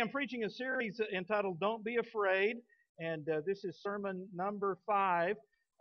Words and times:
I'm 0.00 0.10
preaching 0.10 0.44
a 0.44 0.50
series 0.50 1.00
entitled 1.12 1.58
Don't 1.58 1.84
Be 1.84 1.96
Afraid, 1.96 2.58
and 3.00 3.28
uh, 3.28 3.40
this 3.44 3.64
is 3.64 3.80
sermon 3.82 4.28
number 4.32 4.78
five. 4.86 5.34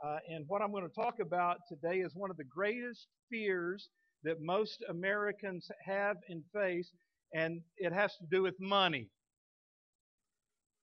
Uh, 0.03 0.17
and 0.27 0.43
what 0.47 0.63
I'm 0.63 0.71
going 0.71 0.89
to 0.89 0.95
talk 0.95 1.15
about 1.21 1.57
today 1.69 1.99
is 1.99 2.13
one 2.15 2.31
of 2.31 2.37
the 2.37 2.43
greatest 2.43 3.05
fears 3.29 3.89
that 4.23 4.41
most 4.41 4.83
Americans 4.89 5.67
have 5.85 6.17
and 6.29 6.41
face, 6.51 6.89
and 7.35 7.61
it 7.77 7.93
has 7.93 8.11
to 8.13 8.25
do 8.31 8.41
with 8.41 8.55
money. 8.59 9.07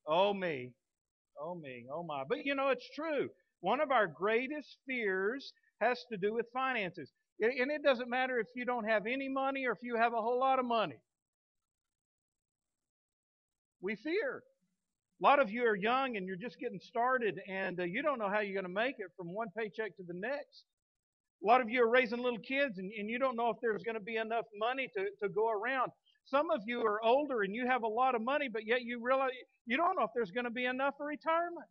Oh, 0.06 0.32
me. 0.32 0.70
Oh, 1.40 1.56
me. 1.56 1.86
Oh, 1.92 2.04
my. 2.04 2.22
But 2.28 2.44
you 2.44 2.54
know, 2.54 2.68
it's 2.68 2.88
true. 2.94 3.30
One 3.62 3.80
of 3.80 3.90
our 3.90 4.06
greatest 4.06 4.76
fears 4.86 5.52
has 5.80 5.98
to 6.12 6.16
do 6.18 6.34
with 6.34 6.46
finances. 6.52 7.10
And 7.40 7.72
it 7.72 7.82
doesn't 7.82 8.08
matter 8.08 8.38
if 8.38 8.46
you 8.54 8.64
don't 8.64 8.88
have 8.88 9.06
any 9.06 9.28
money 9.28 9.66
or 9.66 9.72
if 9.72 9.78
you 9.82 9.96
have 9.96 10.12
a 10.12 10.22
whole 10.22 10.38
lot 10.38 10.60
of 10.60 10.66
money 10.66 10.98
we 13.84 13.94
fear. 13.96 14.42
A 15.20 15.24
lot 15.24 15.38
of 15.40 15.50
you 15.50 15.64
are 15.64 15.76
young 15.76 16.16
and 16.16 16.26
you're 16.26 16.36
just 16.36 16.58
getting 16.58 16.80
started 16.80 17.38
and 17.48 17.78
uh, 17.78 17.84
you 17.84 18.02
don't 18.02 18.18
know 18.18 18.28
how 18.28 18.40
you're 18.40 18.60
going 18.60 18.64
to 18.64 18.80
make 18.82 18.96
it 18.98 19.08
from 19.16 19.32
one 19.32 19.48
paycheck 19.56 19.96
to 19.96 20.02
the 20.06 20.14
next. 20.14 20.64
A 21.44 21.46
lot 21.46 21.60
of 21.60 21.68
you 21.68 21.82
are 21.82 21.90
raising 21.90 22.22
little 22.22 22.38
kids 22.38 22.78
and, 22.78 22.90
and 22.98 23.08
you 23.08 23.18
don't 23.18 23.36
know 23.36 23.50
if 23.50 23.58
there's 23.62 23.82
going 23.82 23.94
to 23.94 24.00
be 24.00 24.16
enough 24.16 24.46
money 24.58 24.88
to, 24.96 25.04
to 25.22 25.28
go 25.28 25.50
around. 25.50 25.92
Some 26.24 26.50
of 26.50 26.62
you 26.66 26.80
are 26.80 27.04
older 27.04 27.42
and 27.42 27.54
you 27.54 27.66
have 27.66 27.82
a 27.82 27.88
lot 27.88 28.14
of 28.14 28.22
money, 28.22 28.48
but 28.52 28.66
yet 28.66 28.82
you 28.82 29.00
realize 29.02 29.30
you 29.66 29.76
don't 29.76 29.96
know 29.96 30.04
if 30.04 30.10
there's 30.14 30.30
going 30.30 30.44
to 30.44 30.50
be 30.50 30.64
enough 30.64 30.94
for 30.96 31.06
retirement. 31.06 31.68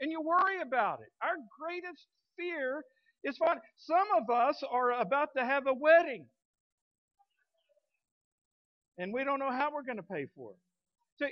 And 0.00 0.10
you 0.10 0.22
worry 0.22 0.60
about 0.62 1.00
it. 1.00 1.12
Our 1.22 1.34
greatest 1.60 2.06
fear 2.36 2.82
is 3.24 3.36
fun. 3.36 3.58
Some 3.76 4.06
of 4.16 4.30
us 4.30 4.62
are 4.70 4.92
about 4.92 5.30
to 5.36 5.44
have 5.44 5.66
a 5.66 5.74
wedding. 5.74 6.26
And 8.96 9.12
we 9.12 9.24
don't 9.24 9.40
know 9.40 9.50
how 9.50 9.72
we're 9.72 9.82
going 9.82 9.96
to 9.96 10.04
pay 10.04 10.26
for 10.36 10.52
it. 10.52 10.63
So, 11.18 11.26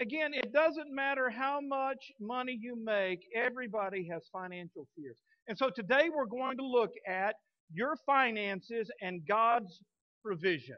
again, 0.00 0.32
it 0.34 0.52
doesn't 0.52 0.94
matter 0.94 1.30
how 1.30 1.60
much 1.60 2.12
money 2.20 2.56
you 2.60 2.76
make, 2.76 3.20
everybody 3.34 4.08
has 4.10 4.28
financial 4.32 4.86
fears. 4.96 5.16
And 5.48 5.58
so 5.58 5.70
today 5.70 6.08
we're 6.14 6.26
going 6.26 6.56
to 6.58 6.66
look 6.66 6.92
at 7.08 7.34
your 7.72 7.96
finances 8.06 8.90
and 9.00 9.26
God's 9.26 9.80
provision. 10.24 10.76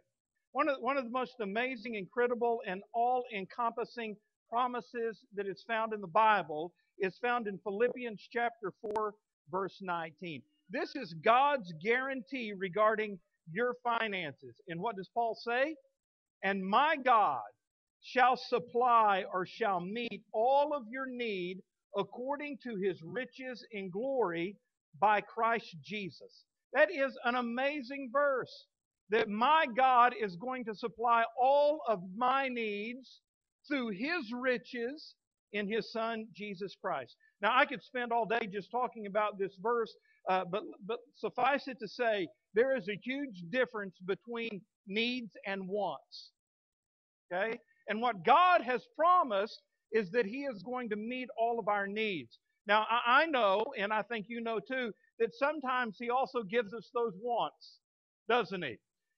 One 0.53 0.69
of, 0.69 0.77
one 0.81 0.97
of 0.97 1.05
the 1.05 1.11
most 1.11 1.35
amazing, 1.41 1.97
incredible, 1.97 2.61
and 2.67 2.83
all 2.95 3.25
encompassing 3.37 4.17
promises 4.49 5.21
that 5.35 5.47
is 5.47 5.65
found 5.67 5.93
in 5.93 6.01
the 6.01 6.07
Bible 6.07 6.73
is 6.99 7.19
found 7.21 7.49
in 7.49 7.59
Philippians 7.59 8.27
chapter 8.33 8.73
4, 8.95 9.13
verse 9.51 9.79
19. 9.83 10.41
This 10.71 10.95
is 10.95 11.15
God's 11.25 11.73
guarantee 11.83 12.53
regarding 12.57 13.19
your 13.53 13.75
finances. 13.83 14.55
And 14.69 14.81
what 14.81 14.97
does 14.97 15.11
Paul 15.13 15.37
say? 15.39 15.75
And 16.43 16.65
my 16.65 16.97
God 17.05 17.43
shall 18.05 18.37
supply 18.37 19.25
or 19.33 19.47
shall 19.47 19.81
meet 19.81 20.23
all 20.33 20.75
of 20.75 20.85
your 20.91 21.07
need 21.09 21.61
according 21.97 22.59
to 22.63 22.77
his 22.77 23.01
riches 23.03 23.67
in 23.73 23.91
glory 23.91 24.57
by 25.01 25.23
Christ 25.23 25.77
Jesus. 25.83 26.45
That 26.75 26.91
is 26.93 27.19
an 27.25 27.37
amazing 27.37 28.11
verse 28.13 28.67
that 29.11 29.29
my 29.31 29.67
God 29.77 30.15
is 30.21 30.37
going 30.37 30.67
to 30.67 30.77
supply 30.77 31.25
all 31.41 31.81
of 31.89 32.03
my 32.17 32.49
needs 32.49 33.21
through 33.69 33.91
his 33.91 34.33
riches 34.35 35.15
in 35.55 35.71
his 35.71 35.91
son 35.93 36.27
Jesus 36.35 36.77
Christ. 36.83 37.17
Now 37.43 37.57
I 37.59 37.65
could 37.65 37.83
spend 37.83 38.13
all 38.13 38.27
day 38.27 38.49
just 38.53 38.71
talking 38.71 39.07
about 39.07 39.39
this 39.39 39.57
verse, 39.63 39.95
uh, 40.29 40.45
but 40.51 40.63
but 40.87 40.99
suffice 41.17 41.69
it 41.69 41.79
to 41.81 41.89
say 41.89 42.29
there 42.55 42.77
is 42.77 42.89
a 42.89 43.01
huge 43.03 43.45
difference 43.51 43.97
between 44.07 44.61
needs 44.87 45.33
and 45.47 45.69
wants. 45.69 46.33
Okay? 47.33 47.59
And 47.89 48.01
what 48.01 48.25
God 48.25 48.63
has 48.63 48.83
promised 48.97 49.61
is 49.93 50.11
that 50.13 50.27
He 50.27 50.45
is 50.45 50.63
going 50.63 50.89
to 50.91 50.97
meet 50.97 51.29
all 51.39 51.59
of 51.59 51.69
our 51.69 51.87
needs. 51.87 52.39
Now, 52.67 52.87
I 53.07 53.27
know, 53.27 53.65
and 53.79 53.93
I 53.93 54.03
think 54.03 54.27
you 54.29 54.41
know 54.41 54.59
too, 54.61 54.93
that 55.19 55.35
sometimes 55.35 55.97
He 55.99 56.11
also 56.11 56.43
gives 56.43 56.73
us 56.75 56.91
those 56.95 57.15
wants, 57.21 57.79
doesn't 58.29 58.65
He? 58.65 58.77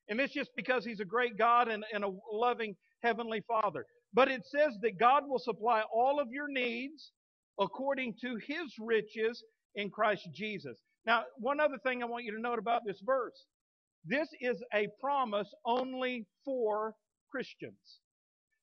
And 0.08 0.20
it's 0.20 0.34
just 0.34 0.50
because 0.56 0.84
He's 0.84 1.00
a 1.00 1.04
great 1.04 1.38
God 1.38 1.68
and, 1.68 1.84
and 1.92 2.04
a 2.04 2.10
loving 2.32 2.76
Heavenly 3.02 3.42
Father. 3.46 3.86
But 4.12 4.28
it 4.28 4.42
says 4.46 4.74
that 4.82 4.98
God 4.98 5.24
will 5.28 5.38
supply 5.38 5.82
all 5.94 6.20
of 6.20 6.28
your 6.30 6.48
needs 6.48 7.12
according 7.60 8.14
to 8.22 8.36
His 8.46 8.74
riches 8.80 9.42
in 9.76 9.90
Christ 9.90 10.28
Jesus. 10.34 10.78
Now, 11.06 11.24
one 11.38 11.60
other 11.60 11.78
thing 11.84 12.02
I 12.02 12.06
want 12.06 12.24
you 12.24 12.32
to 12.32 12.40
note 12.40 12.58
about 12.58 12.82
this 12.86 13.00
verse 13.04 13.46
this 14.06 14.28
is 14.40 14.62
a 14.74 14.88
promise 15.00 15.52
only 15.64 16.26
for 16.44 16.94
Christians. 17.30 18.00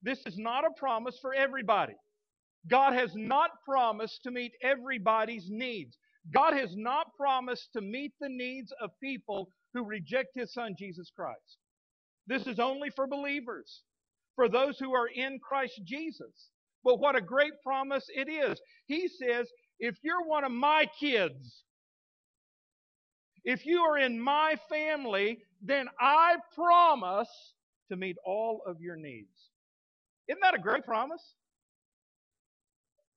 This 0.04 0.20
is 0.26 0.36
not 0.36 0.64
a 0.64 0.70
promise 0.78 1.18
for 1.20 1.34
everybody. 1.34 1.94
God 2.68 2.92
has 2.92 3.10
not 3.14 3.50
promised 3.66 4.22
to 4.22 4.30
meet 4.30 4.52
everybody's 4.62 5.46
needs. 5.48 5.96
God 6.32 6.54
has 6.54 6.76
not 6.76 7.08
promised 7.16 7.70
to 7.72 7.80
meet 7.80 8.12
the 8.20 8.28
needs 8.28 8.72
of 8.80 8.90
people 9.02 9.48
who 9.72 9.84
reject 9.84 10.28
His 10.34 10.52
Son, 10.52 10.74
Jesus 10.78 11.10
Christ. 11.14 11.58
This 12.26 12.46
is 12.46 12.58
only 12.58 12.90
for 12.90 13.06
believers, 13.06 13.82
for 14.36 14.48
those 14.48 14.78
who 14.78 14.94
are 14.94 15.08
in 15.08 15.38
Christ 15.38 15.80
Jesus. 15.84 16.50
But 16.84 17.00
what 17.00 17.16
a 17.16 17.20
great 17.20 17.54
promise 17.62 18.06
it 18.14 18.28
is. 18.30 18.58
He 18.86 19.08
says, 19.08 19.48
if 19.78 19.96
you're 20.02 20.24
one 20.26 20.44
of 20.44 20.52
my 20.52 20.86
kids, 21.00 21.64
if 23.42 23.66
you 23.66 23.80
are 23.80 23.98
in 23.98 24.20
my 24.20 24.56
family, 24.68 25.38
then 25.62 25.88
I 25.98 26.36
promise 26.54 27.28
to 27.90 27.96
meet 27.96 28.16
all 28.24 28.62
of 28.66 28.80
your 28.80 28.96
needs. 28.96 29.50
Isn't 30.28 30.40
that 30.42 30.54
a 30.54 30.58
great 30.58 30.84
promise? 30.84 31.22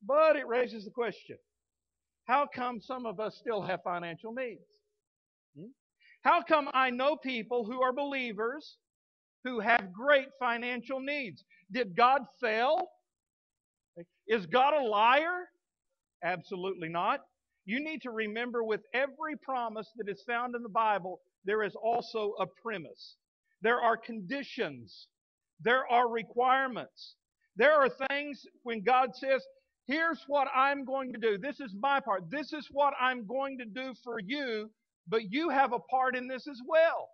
But 0.05 0.35
it 0.35 0.47
raises 0.47 0.85
the 0.85 0.91
question 0.91 1.37
how 2.25 2.47
come 2.53 2.81
some 2.81 3.05
of 3.05 3.19
us 3.19 3.37
still 3.37 3.61
have 3.61 3.81
financial 3.83 4.33
needs? 4.33 4.67
Hmm? 5.57 5.67
How 6.21 6.41
come 6.41 6.69
I 6.73 6.89
know 6.89 7.15
people 7.15 7.65
who 7.65 7.81
are 7.81 7.93
believers 7.93 8.77
who 9.43 9.61
have 9.61 9.93
great 9.93 10.27
financial 10.39 10.99
needs? 10.99 11.43
Did 11.71 11.95
God 11.95 12.21
fail? 12.41 12.89
Is 14.27 14.45
God 14.45 14.73
a 14.73 14.83
liar? 14.85 15.49
Absolutely 16.23 16.89
not. 16.89 17.21
You 17.65 17.83
need 17.83 18.01
to 18.01 18.11
remember 18.11 18.63
with 18.63 18.81
every 18.93 19.37
promise 19.41 19.89
that 19.97 20.09
is 20.09 20.23
found 20.27 20.55
in 20.55 20.63
the 20.63 20.69
Bible, 20.69 21.21
there 21.45 21.63
is 21.63 21.75
also 21.75 22.33
a 22.39 22.45
premise. 22.45 23.15
There 23.61 23.79
are 23.79 23.97
conditions 23.97 25.07
there 25.61 25.87
are 25.91 26.09
requirements. 26.09 27.15
There 27.55 27.73
are 27.73 27.89
things 28.09 28.45
when 28.63 28.83
God 28.83 29.15
says, 29.15 29.43
here's 29.87 30.23
what 30.27 30.47
I'm 30.55 30.85
going 30.85 31.13
to 31.13 31.19
do. 31.19 31.37
This 31.37 31.59
is 31.59 31.73
my 31.79 31.99
part. 31.99 32.29
This 32.29 32.53
is 32.53 32.67
what 32.71 32.93
I'm 32.99 33.25
going 33.25 33.57
to 33.57 33.65
do 33.65 33.93
for 34.03 34.19
you, 34.19 34.69
but 35.07 35.31
you 35.31 35.49
have 35.49 35.73
a 35.73 35.79
part 35.79 36.15
in 36.15 36.27
this 36.27 36.47
as 36.47 36.61
well. 36.67 37.09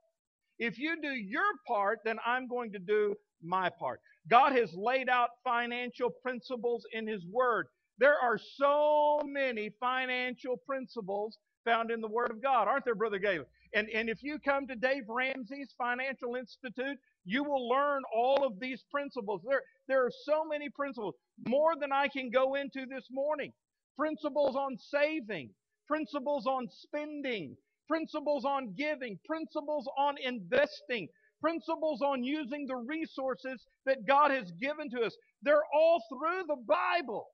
If 0.59 0.77
you 0.77 1.01
do 1.01 1.09
your 1.09 1.43
part, 1.67 1.99
then 2.05 2.17
I'm 2.25 2.47
going 2.47 2.71
to 2.73 2.79
do 2.79 3.15
my 3.41 3.69
part. 3.69 3.99
God 4.29 4.53
has 4.53 4.73
laid 4.73 5.09
out 5.09 5.29
financial 5.43 6.09
principles 6.21 6.85
in 6.93 7.07
His 7.07 7.25
Word. 7.31 7.67
There 7.97 8.17
are 8.21 8.37
so 8.37 9.21
many 9.25 9.71
financial 9.79 10.57
principles 10.57 11.37
found 11.65 11.91
in 11.91 12.01
the 12.01 12.07
Word 12.07 12.31
of 12.31 12.41
God, 12.41 12.67
aren't 12.67 12.85
there, 12.85 12.95
Brother 12.95 13.19
Galen? 13.19 13.45
And, 13.73 13.89
and 13.89 14.09
if 14.09 14.21
you 14.21 14.39
come 14.39 14.67
to 14.67 14.75
Dave 14.75 15.03
Ramsey's 15.07 15.73
Financial 15.77 16.35
Institute, 16.35 16.97
you 17.25 17.44
will 17.44 17.67
learn 17.69 18.01
all 18.13 18.45
of 18.45 18.59
these 18.59 18.84
principles. 18.91 19.41
There, 19.47 19.61
there 19.88 20.06
are 20.06 20.11
so 20.25 20.44
many 20.45 20.69
principles, 20.69 21.16
more 21.47 21.73
than 21.79 21.91
I 21.91 22.07
can 22.07 22.29
go 22.29 22.56
into 22.56 22.85
this 22.85 23.07
morning. 23.11 23.53
Principles 23.97 24.56
on 24.56 24.78
saving, 24.78 25.50
principles 25.88 26.47
on 26.47 26.67
spending, 26.69 27.56
principles 27.88 28.45
on 28.45 28.73
giving, 28.75 29.19
principles 29.25 29.88
on 29.97 30.16
investing, 30.23 31.07
principles 31.41 32.01
on 32.01 32.23
using 32.23 32.66
the 32.67 32.75
resources 32.75 33.66
that 33.85 34.05
God 34.07 34.31
has 34.31 34.51
given 34.59 34.90
to 34.91 35.01
us. 35.01 35.16
They're 35.41 35.63
all 35.73 36.02
through 36.09 36.43
the 36.47 36.61
Bible. 36.67 37.28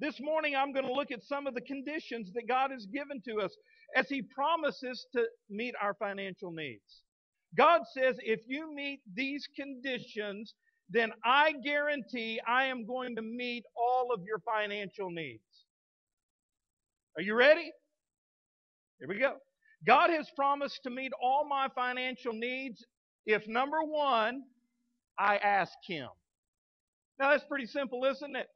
This 0.00 0.20
morning, 0.20 0.54
I'm 0.54 0.72
going 0.72 0.86
to 0.86 0.92
look 0.92 1.10
at 1.10 1.24
some 1.24 1.46
of 1.46 1.54
the 1.54 1.60
conditions 1.60 2.30
that 2.34 2.46
God 2.46 2.70
has 2.70 2.86
given 2.86 3.20
to 3.28 3.44
us 3.44 3.56
as 3.96 4.08
He 4.08 4.22
promises 4.22 5.06
to 5.14 5.24
meet 5.50 5.74
our 5.82 5.94
financial 5.94 6.52
needs. 6.52 7.02
God 7.56 7.82
says, 7.92 8.16
if 8.20 8.40
you 8.46 8.74
meet 8.74 9.00
these 9.14 9.48
conditions, 9.56 10.54
then 10.90 11.12
I 11.24 11.52
guarantee 11.64 12.40
I 12.46 12.66
am 12.66 12.86
going 12.86 13.16
to 13.16 13.22
meet 13.22 13.64
all 13.76 14.12
of 14.12 14.22
your 14.24 14.38
financial 14.40 15.10
needs. 15.10 15.42
Are 17.16 17.22
you 17.22 17.34
ready? 17.34 17.72
Here 18.98 19.08
we 19.08 19.18
go. 19.18 19.34
God 19.86 20.10
has 20.10 20.28
promised 20.36 20.80
to 20.84 20.90
meet 20.90 21.12
all 21.22 21.46
my 21.48 21.68
financial 21.74 22.32
needs 22.32 22.84
if 23.26 23.46
number 23.46 23.82
one, 23.82 24.42
I 25.18 25.36
ask 25.36 25.72
Him. 25.86 26.08
Now 27.18 27.30
that's 27.30 27.44
pretty 27.44 27.66
simple, 27.66 28.04
isn't 28.04 28.36
it? 28.36 28.46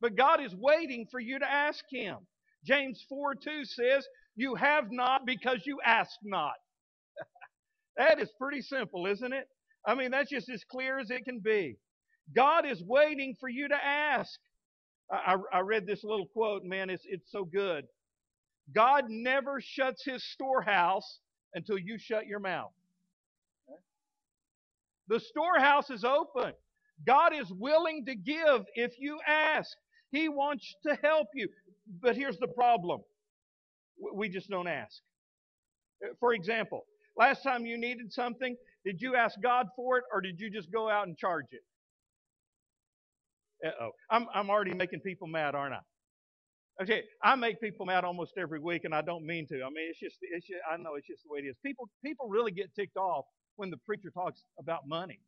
But 0.00 0.16
God 0.16 0.42
is 0.42 0.54
waiting 0.54 1.06
for 1.10 1.20
you 1.20 1.38
to 1.38 1.50
ask 1.50 1.84
Him. 1.90 2.18
James 2.64 3.04
4 3.08 3.34
2 3.34 3.64
says, 3.64 4.06
You 4.36 4.54
have 4.54 4.90
not 4.90 5.26
because 5.26 5.62
you 5.66 5.78
ask 5.84 6.12
not. 6.22 6.54
That 7.96 8.20
is 8.20 8.30
pretty 8.38 8.62
simple, 8.62 9.06
isn't 9.06 9.32
it? 9.32 9.48
I 9.86 9.94
mean, 9.94 10.10
that's 10.10 10.30
just 10.30 10.48
as 10.48 10.64
clear 10.70 10.98
as 10.98 11.10
it 11.10 11.24
can 11.24 11.40
be. 11.40 11.76
God 12.34 12.66
is 12.66 12.82
waiting 12.82 13.34
for 13.38 13.48
you 13.48 13.68
to 13.68 13.84
ask. 13.84 14.38
I, 15.10 15.34
I, 15.52 15.58
I 15.58 15.60
read 15.60 15.86
this 15.86 16.04
little 16.04 16.26
quote, 16.26 16.64
man, 16.64 16.90
it's, 16.90 17.04
it's 17.06 17.30
so 17.30 17.44
good. 17.44 17.84
God 18.74 19.04
never 19.08 19.60
shuts 19.60 20.04
his 20.04 20.24
storehouse 20.24 21.18
until 21.54 21.78
you 21.78 21.98
shut 21.98 22.26
your 22.26 22.40
mouth. 22.40 22.72
The 25.08 25.20
storehouse 25.20 25.90
is 25.90 26.04
open. 26.04 26.52
God 27.06 27.34
is 27.34 27.50
willing 27.50 28.06
to 28.06 28.14
give 28.14 28.62
if 28.74 28.92
you 28.98 29.18
ask. 29.26 29.70
He 30.12 30.28
wants 30.28 30.74
to 30.86 30.96
help 31.02 31.28
you. 31.34 31.48
But 32.00 32.16
here's 32.16 32.38
the 32.38 32.46
problem 32.46 33.00
we 34.14 34.28
just 34.28 34.48
don't 34.48 34.68
ask. 34.68 35.00
For 36.20 36.34
example, 36.34 36.84
last 37.16 37.42
time 37.42 37.66
you 37.66 37.78
needed 37.78 38.12
something, 38.12 38.56
did 38.84 39.00
you 39.00 39.16
ask 39.16 39.40
God 39.42 39.68
for 39.76 39.98
it 39.98 40.04
or 40.12 40.20
did 40.20 40.40
you 40.40 40.50
just 40.50 40.72
go 40.72 40.90
out 40.90 41.06
and 41.08 41.16
charge 41.18 41.46
it? 41.52 41.62
Uh 43.66 43.70
oh. 43.84 43.90
I'm, 44.10 44.26
I'm 44.34 44.50
already 44.50 44.74
making 44.74 45.00
people 45.00 45.28
mad, 45.28 45.54
aren't 45.54 45.74
I? 45.74 45.80
Okay, 46.82 47.04
I 47.22 47.36
make 47.36 47.60
people 47.60 47.86
mad 47.86 48.04
almost 48.04 48.32
every 48.38 48.60
week, 48.60 48.82
and 48.84 48.94
I 48.94 49.02
don't 49.02 49.24
mean 49.24 49.46
to. 49.48 49.56
I 49.62 49.68
mean, 49.70 49.88
it's 49.90 50.00
just, 50.00 50.16
it's 50.22 50.46
just, 50.46 50.60
I 50.70 50.76
know 50.76 50.96
it's 50.96 51.06
just 51.06 51.22
the 51.24 51.30
way 51.32 51.40
it 51.40 51.48
is. 51.48 51.56
People, 51.64 51.88
people 52.04 52.28
really 52.28 52.52
get 52.52 52.74
ticked 52.74 52.98
off 52.98 53.24
when 53.56 53.70
the 53.70 53.78
preacher 53.86 54.10
talks 54.12 54.42
about 54.60 54.80
money. 54.86 55.20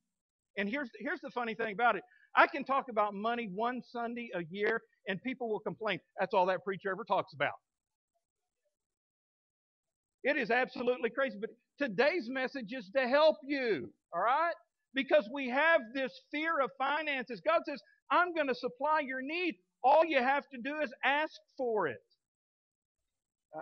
And 0.59 0.69
here's, 0.69 0.91
here's 1.01 1.21
the 1.21 1.31
funny 1.31 1.55
thing 1.55 1.73
about 1.73 1.97
it. 1.97 2.03
I 2.37 2.47
can 2.49 2.65
talk 2.65 2.87
about 2.91 3.15
money 3.15 3.51
one 3.55 3.83
Sunday 3.83 4.31
a 4.35 4.43
year, 4.51 4.83
and 5.09 5.23
people 5.23 5.49
will 5.51 5.61
complain. 5.61 6.01
That's 6.21 6.35
all 6.35 6.47
that 6.47 6.65
preacher 6.65 6.91
ever 6.91 7.05
talks 7.05 7.35
about. 7.35 7.55
It 10.25 10.37
is 10.37 10.51
absolutely 10.51 11.11
crazy. 11.11 11.39
But 11.41 11.51
today's 11.79 12.29
message 12.31 12.73
is 12.73 12.91
to 12.97 13.09
help 13.09 13.37
you, 13.45 13.91
all 14.15 14.23
right? 14.23 14.55
Because 14.95 15.29
we 15.33 15.49
have 15.51 15.83
this 15.95 16.13
fear 16.33 16.61
of 16.61 16.71
finances. 16.79 17.43
God 17.47 17.63
says, 17.69 17.81
I'm 18.11 18.35
going 18.35 18.49
to 18.49 18.55
supply 18.55 19.01
your 19.01 19.23
need. 19.23 19.57
All 19.85 20.05
you 20.05 20.19
have 20.19 20.45
to 20.51 20.59
do 20.63 20.81
is 20.81 20.93
ask 21.05 21.35
for 21.59 21.89
it. 21.89 22.03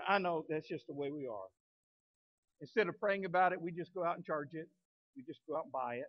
I 0.09 0.19
know 0.19 0.45
that's 0.49 0.69
just 0.69 0.87
the 0.89 0.95
way 0.95 1.11
we 1.11 1.27
are. 1.27 1.49
Instead 2.61 2.89
of 2.89 2.99
praying 3.01 3.25
about 3.27 3.53
it, 3.53 3.61
we 3.61 3.73
just 3.73 3.95
go 3.95 4.05
out 4.05 4.17
and 4.17 4.25
charge 4.25 4.51
it. 4.55 4.69
We 5.17 5.25
just 5.25 5.41
go 5.49 5.57
out 5.57 5.65
and 5.65 5.73
buy 5.73 5.97
it. 5.97 6.07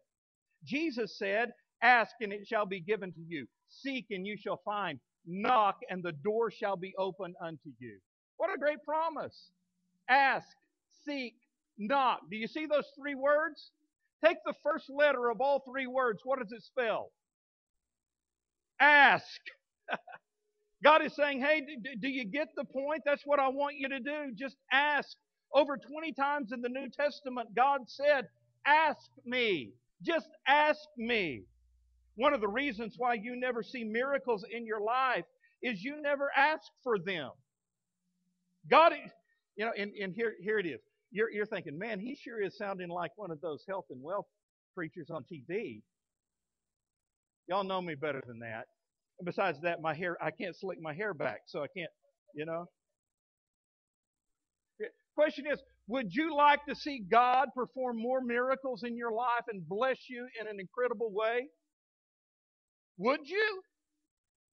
Jesus 0.65 1.17
said, 1.17 1.51
Ask 1.83 2.15
and 2.21 2.33
it 2.33 2.47
shall 2.47 2.65
be 2.65 2.81
given 2.81 3.11
to 3.13 3.21
you. 3.27 3.47
Seek 3.69 4.07
and 4.11 4.25
you 4.27 4.37
shall 4.37 4.61
find. 4.65 4.99
Knock 5.25 5.77
and 5.89 6.03
the 6.03 6.13
door 6.13 6.51
shall 6.51 6.77
be 6.77 6.93
opened 6.97 7.35
unto 7.41 7.71
you. 7.79 7.99
What 8.37 8.53
a 8.53 8.59
great 8.59 8.83
promise. 8.85 9.51
Ask, 10.09 10.47
seek, 11.05 11.35
knock. 11.77 12.21
Do 12.29 12.37
you 12.37 12.47
see 12.47 12.65
those 12.65 12.87
three 12.99 13.15
words? 13.15 13.71
Take 14.23 14.37
the 14.45 14.53
first 14.63 14.89
letter 14.89 15.29
of 15.29 15.41
all 15.41 15.63
three 15.69 15.87
words. 15.87 16.21
What 16.23 16.39
does 16.39 16.51
it 16.51 16.63
spell? 16.63 17.11
Ask. 18.79 19.25
God 20.83 21.05
is 21.05 21.15
saying, 21.15 21.41
hey, 21.41 21.61
do, 21.61 21.91
do, 22.01 22.09
you 22.09 22.25
get 22.25 22.49
the 22.55 22.65
point? 22.65 23.01
That's 23.05 23.23
what 23.25 23.39
I 23.39 23.47
want 23.47 23.75
you 23.77 23.89
to 23.89 23.99
do. 23.99 24.33
Just 24.35 24.57
ask. 24.71 25.09
Over 25.53 25.77
20 25.77 26.13
times 26.13 26.51
in 26.51 26.61
the 26.61 26.69
New 26.69 26.89
Testament, 26.89 27.49
God 27.55 27.81
said, 27.87 28.27
ask 28.65 29.09
me. 29.25 29.71
Just 30.01 30.27
ask 30.47 30.79
me. 30.97 31.43
One 32.15 32.33
of 32.33 32.41
the 32.41 32.47
reasons 32.47 32.95
why 32.97 33.15
you 33.15 33.35
never 33.39 33.63
see 33.63 33.83
miracles 33.83 34.45
in 34.51 34.65
your 34.65 34.81
life 34.81 35.25
is 35.61 35.83
you 35.83 36.01
never 36.01 36.31
ask 36.35 36.63
for 36.83 36.99
them. 36.99 37.31
God, 38.69 38.93
you 39.55 39.65
know, 39.65 39.71
and, 39.77 39.91
and 39.93 40.13
here, 40.13 40.33
here 40.41 40.59
it 40.59 40.65
is. 40.65 40.81
You're, 41.13 41.31
you're 41.31 41.45
thinking, 41.45 41.77
man, 41.77 41.99
he 41.99 42.15
sure 42.15 42.41
is 42.41 42.57
sounding 42.57 42.89
like 42.89 43.11
one 43.17 43.31
of 43.31 43.39
those 43.39 43.63
health 43.69 43.85
and 43.91 44.01
wealth 44.01 44.25
preachers 44.75 45.09
on 45.11 45.23
TV. 45.31 45.81
Y'all 47.47 47.63
know 47.63 47.81
me 47.81 47.93
better 47.95 48.21
than 48.27 48.39
that. 48.39 48.65
And 49.19 49.25
besides 49.25 49.59
that, 49.61 49.79
my 49.79 49.93
hair, 49.93 50.17
I 50.21 50.31
can't 50.31 50.55
slick 50.59 50.79
my 50.81 50.93
hair 50.93 51.13
back, 51.13 51.41
so 51.45 51.61
I 51.61 51.67
can't, 51.77 51.91
you 52.33 52.45
know. 52.45 52.65
Question 55.15 55.45
is, 55.45 55.61
would 55.87 56.07
you 56.15 56.35
like 56.35 56.65
to 56.67 56.75
see 56.75 57.03
God 57.11 57.49
perform 57.55 57.99
more 57.99 58.21
miracles 58.21 58.81
in 58.83 58.97
your 58.97 59.11
life 59.11 59.43
and 59.47 59.67
bless 59.67 59.97
you 60.09 60.27
in 60.41 60.47
an 60.47 60.59
incredible 60.59 61.11
way? 61.13 61.47
Would 62.97 63.27
you? 63.29 63.61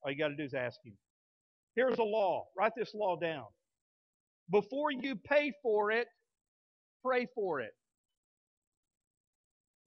All 0.03 0.11
you 0.11 0.19
got 0.19 0.29
to 0.29 0.37
do 0.37 0.43
is 0.43 0.55
ask 0.55 0.79
Him. 0.85 0.97
Here's 1.77 1.99
a 1.99 2.05
law. 2.05 2.47
Write 2.59 2.73
this 2.77 2.93
law 2.95 3.17
down. 3.17 3.45
Before 4.51 4.91
you 4.91 5.15
pay 5.15 5.53
for 5.63 5.93
it, 5.93 6.09
pray 7.05 7.27
for 7.35 7.61
it. 7.61 7.73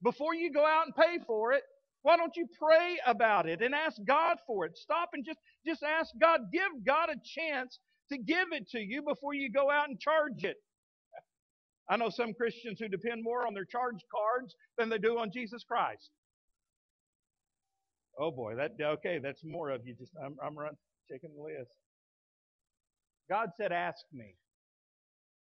Before 0.02 0.34
you 0.34 0.52
go 0.52 0.66
out 0.66 0.86
and 0.86 0.96
pay 0.96 1.18
for 1.26 1.52
it, 1.52 1.62
why 2.02 2.16
don't 2.16 2.36
you 2.36 2.46
pray 2.58 2.98
about 3.06 3.48
it 3.48 3.62
and 3.62 3.74
ask 3.74 3.98
God 4.06 4.38
for 4.46 4.66
it? 4.66 4.76
Stop 4.76 5.10
and 5.14 5.24
just, 5.24 5.38
just 5.66 5.82
ask 5.82 6.10
God. 6.20 6.40
Give 6.52 6.84
God 6.86 7.10
a 7.10 7.16
chance 7.24 7.78
to 8.12 8.18
give 8.18 8.48
it 8.52 8.68
to 8.70 8.80
you 8.80 9.02
before 9.02 9.34
you 9.34 9.50
go 9.52 9.70
out 9.70 9.88
and 9.88 10.00
charge 10.00 10.44
it. 10.44 10.56
I 11.90 11.96
know 11.96 12.10
some 12.10 12.34
Christians 12.34 12.80
who 12.80 12.88
depend 12.88 13.22
more 13.22 13.46
on 13.46 13.54
their 13.54 13.66
charge 13.66 14.00
cards 14.14 14.54
than 14.78 14.88
they 14.90 14.98
do 14.98 15.18
on 15.18 15.30
Jesus 15.32 15.64
Christ. 15.64 16.10
Oh 18.18 18.30
boy, 18.30 18.56
that 18.56 18.72
okay, 18.80 19.20
that's 19.22 19.44
more 19.44 19.70
of 19.70 19.82
you. 19.86 19.94
Just 19.98 20.12
I'm 20.24 20.36
I'm 20.44 20.58
run, 20.58 20.74
checking 21.10 21.34
the 21.36 21.42
list. 21.42 21.72
God 23.30 23.50
said, 23.56 23.72
"Ask 23.72 24.00
me." 24.12 24.34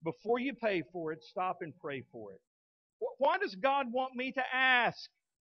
Before 0.05 0.38
you 0.38 0.55
pay 0.55 0.82
for 0.93 1.12
it, 1.12 1.23
stop 1.23 1.58
and 1.61 1.73
pray 1.81 2.05
for 2.12 2.32
it. 2.32 2.41
Why 3.19 3.38
does 3.38 3.55
God 3.55 3.87
want 3.93 4.14
me 4.14 4.32
to 4.32 4.43
ask? 4.52 4.99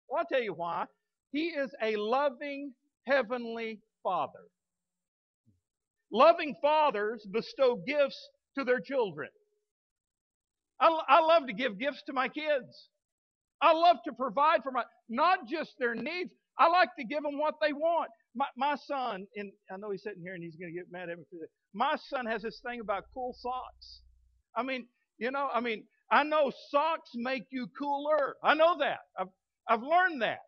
Well, 0.09 0.21
I'll 0.21 0.27
tell 0.27 0.43
you 0.43 0.55
why. 0.55 0.85
He 1.33 1.49
is 1.49 1.75
a 1.83 1.97
loving 1.97 2.73
heavenly 3.07 3.81
Father. 4.03 4.45
Loving 6.13 6.55
fathers 6.63 7.27
bestow 7.33 7.77
gifts 7.87 8.29
to 8.57 8.65
their 8.65 8.81
children. 8.81 9.31
I, 10.81 10.97
I 11.09 11.21
love 11.21 11.47
to 11.47 11.53
give 11.53 11.79
gifts 11.79 12.03
to 12.07 12.13
my 12.13 12.29
kids. 12.29 12.89
I 13.61 13.73
love 13.73 13.97
to 14.07 14.13
provide 14.13 14.63
for 14.63 14.73
my, 14.73 14.85
not 15.09 15.41
just 15.49 15.73
their 15.79 15.95
needs. 15.95 16.31
I 16.59 16.69
like 16.69 16.91
to 16.99 17.05
give 17.05 17.23
them 17.23 17.39
what 17.39 17.55
they 17.61 17.73
want. 17.73 18.11
My, 18.37 18.47
my 18.57 18.77
son, 18.87 19.27
and 19.37 19.51
I 19.73 19.77
know 19.77 19.91
he's 19.91 20.03
sitting 20.03 20.23
here 20.23 20.35
and 20.35 20.43
he's 20.43 20.57
going 20.57 20.73
to 20.73 20.79
get 20.79 20.91
mad 20.91 21.09
at 21.09 21.19
me 21.19 21.25
for 21.31 21.37
this. 21.41 21.51
My 21.73 21.97
son 22.11 22.27
has 22.27 22.43
this 22.43 22.61
thing 22.65 22.81
about 22.81 23.05
cool 23.15 23.35
socks. 23.41 24.03
I 24.57 24.63
mean, 24.63 24.87
you 25.19 25.31
know, 25.31 25.49
I 25.53 25.61
mean, 25.61 25.85
I 26.11 26.23
know 26.23 26.53
socks 26.71 27.11
make 27.15 27.45
you 27.51 27.67
cooler. 27.79 28.37
I 28.43 28.55
know 28.55 28.77
that. 28.79 29.01
I've, 29.19 29.29
I've 29.69 29.83
learned 29.83 30.23
that. 30.23 30.41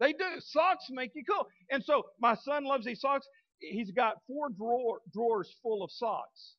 They 0.00 0.12
do. 0.12 0.24
Socks 0.40 0.86
make 0.90 1.12
you 1.14 1.22
cool. 1.28 1.46
And 1.70 1.84
so 1.84 2.02
my 2.20 2.34
son 2.34 2.64
loves 2.64 2.84
these 2.86 3.00
socks. 3.00 3.26
He's 3.60 3.92
got 3.92 4.16
four 4.26 4.48
drawer, 4.50 4.98
drawers 5.12 5.54
full 5.62 5.84
of 5.84 5.90
socks. 5.92 6.56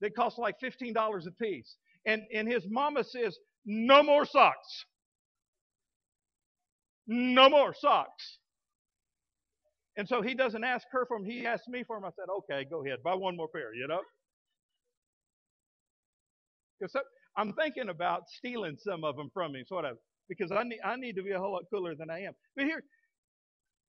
They 0.00 0.10
cost 0.10 0.38
like 0.38 0.56
$15 0.62 1.26
a 1.26 1.30
piece. 1.32 1.76
And, 2.06 2.22
and 2.32 2.50
his 2.50 2.64
mama 2.68 3.04
says, 3.04 3.36
no 3.66 4.02
more 4.02 4.24
socks. 4.24 4.84
No 7.06 7.48
more 7.50 7.74
socks. 7.74 8.38
And 9.96 10.06
so 10.06 10.22
he 10.22 10.34
doesn't 10.34 10.62
ask 10.62 10.86
her 10.92 11.06
for 11.06 11.18
them. 11.18 11.26
He 11.26 11.46
asks 11.46 11.66
me 11.68 11.82
for 11.84 11.96
them. 11.96 12.04
I 12.04 12.10
said, 12.10 12.30
okay, 12.30 12.66
go 12.70 12.84
ahead. 12.84 13.02
Buy 13.02 13.14
one 13.14 13.36
more 13.36 13.48
pair, 13.48 13.74
you 13.74 13.88
know? 13.88 14.00
Because 16.80 16.96
I'm 17.36 17.54
thinking 17.54 17.90
about 17.90 18.22
stealing 18.28 18.76
some 18.78 19.04
of 19.04 19.16
them 19.16 19.30
from 19.34 19.56
him, 19.56 19.64
sort 19.68 19.84
of, 19.86 19.98
because 20.28 20.52
I 20.52 20.64
need, 20.64 20.80
I 20.84 20.96
need 20.96 21.16
to 21.16 21.22
be 21.22 21.32
a 21.32 21.38
whole 21.38 21.52
lot 21.52 21.64
cooler 21.72 21.94
than 21.96 22.10
I 22.10 22.20
am. 22.22 22.32
But 22.56 22.66
here, 22.66 22.82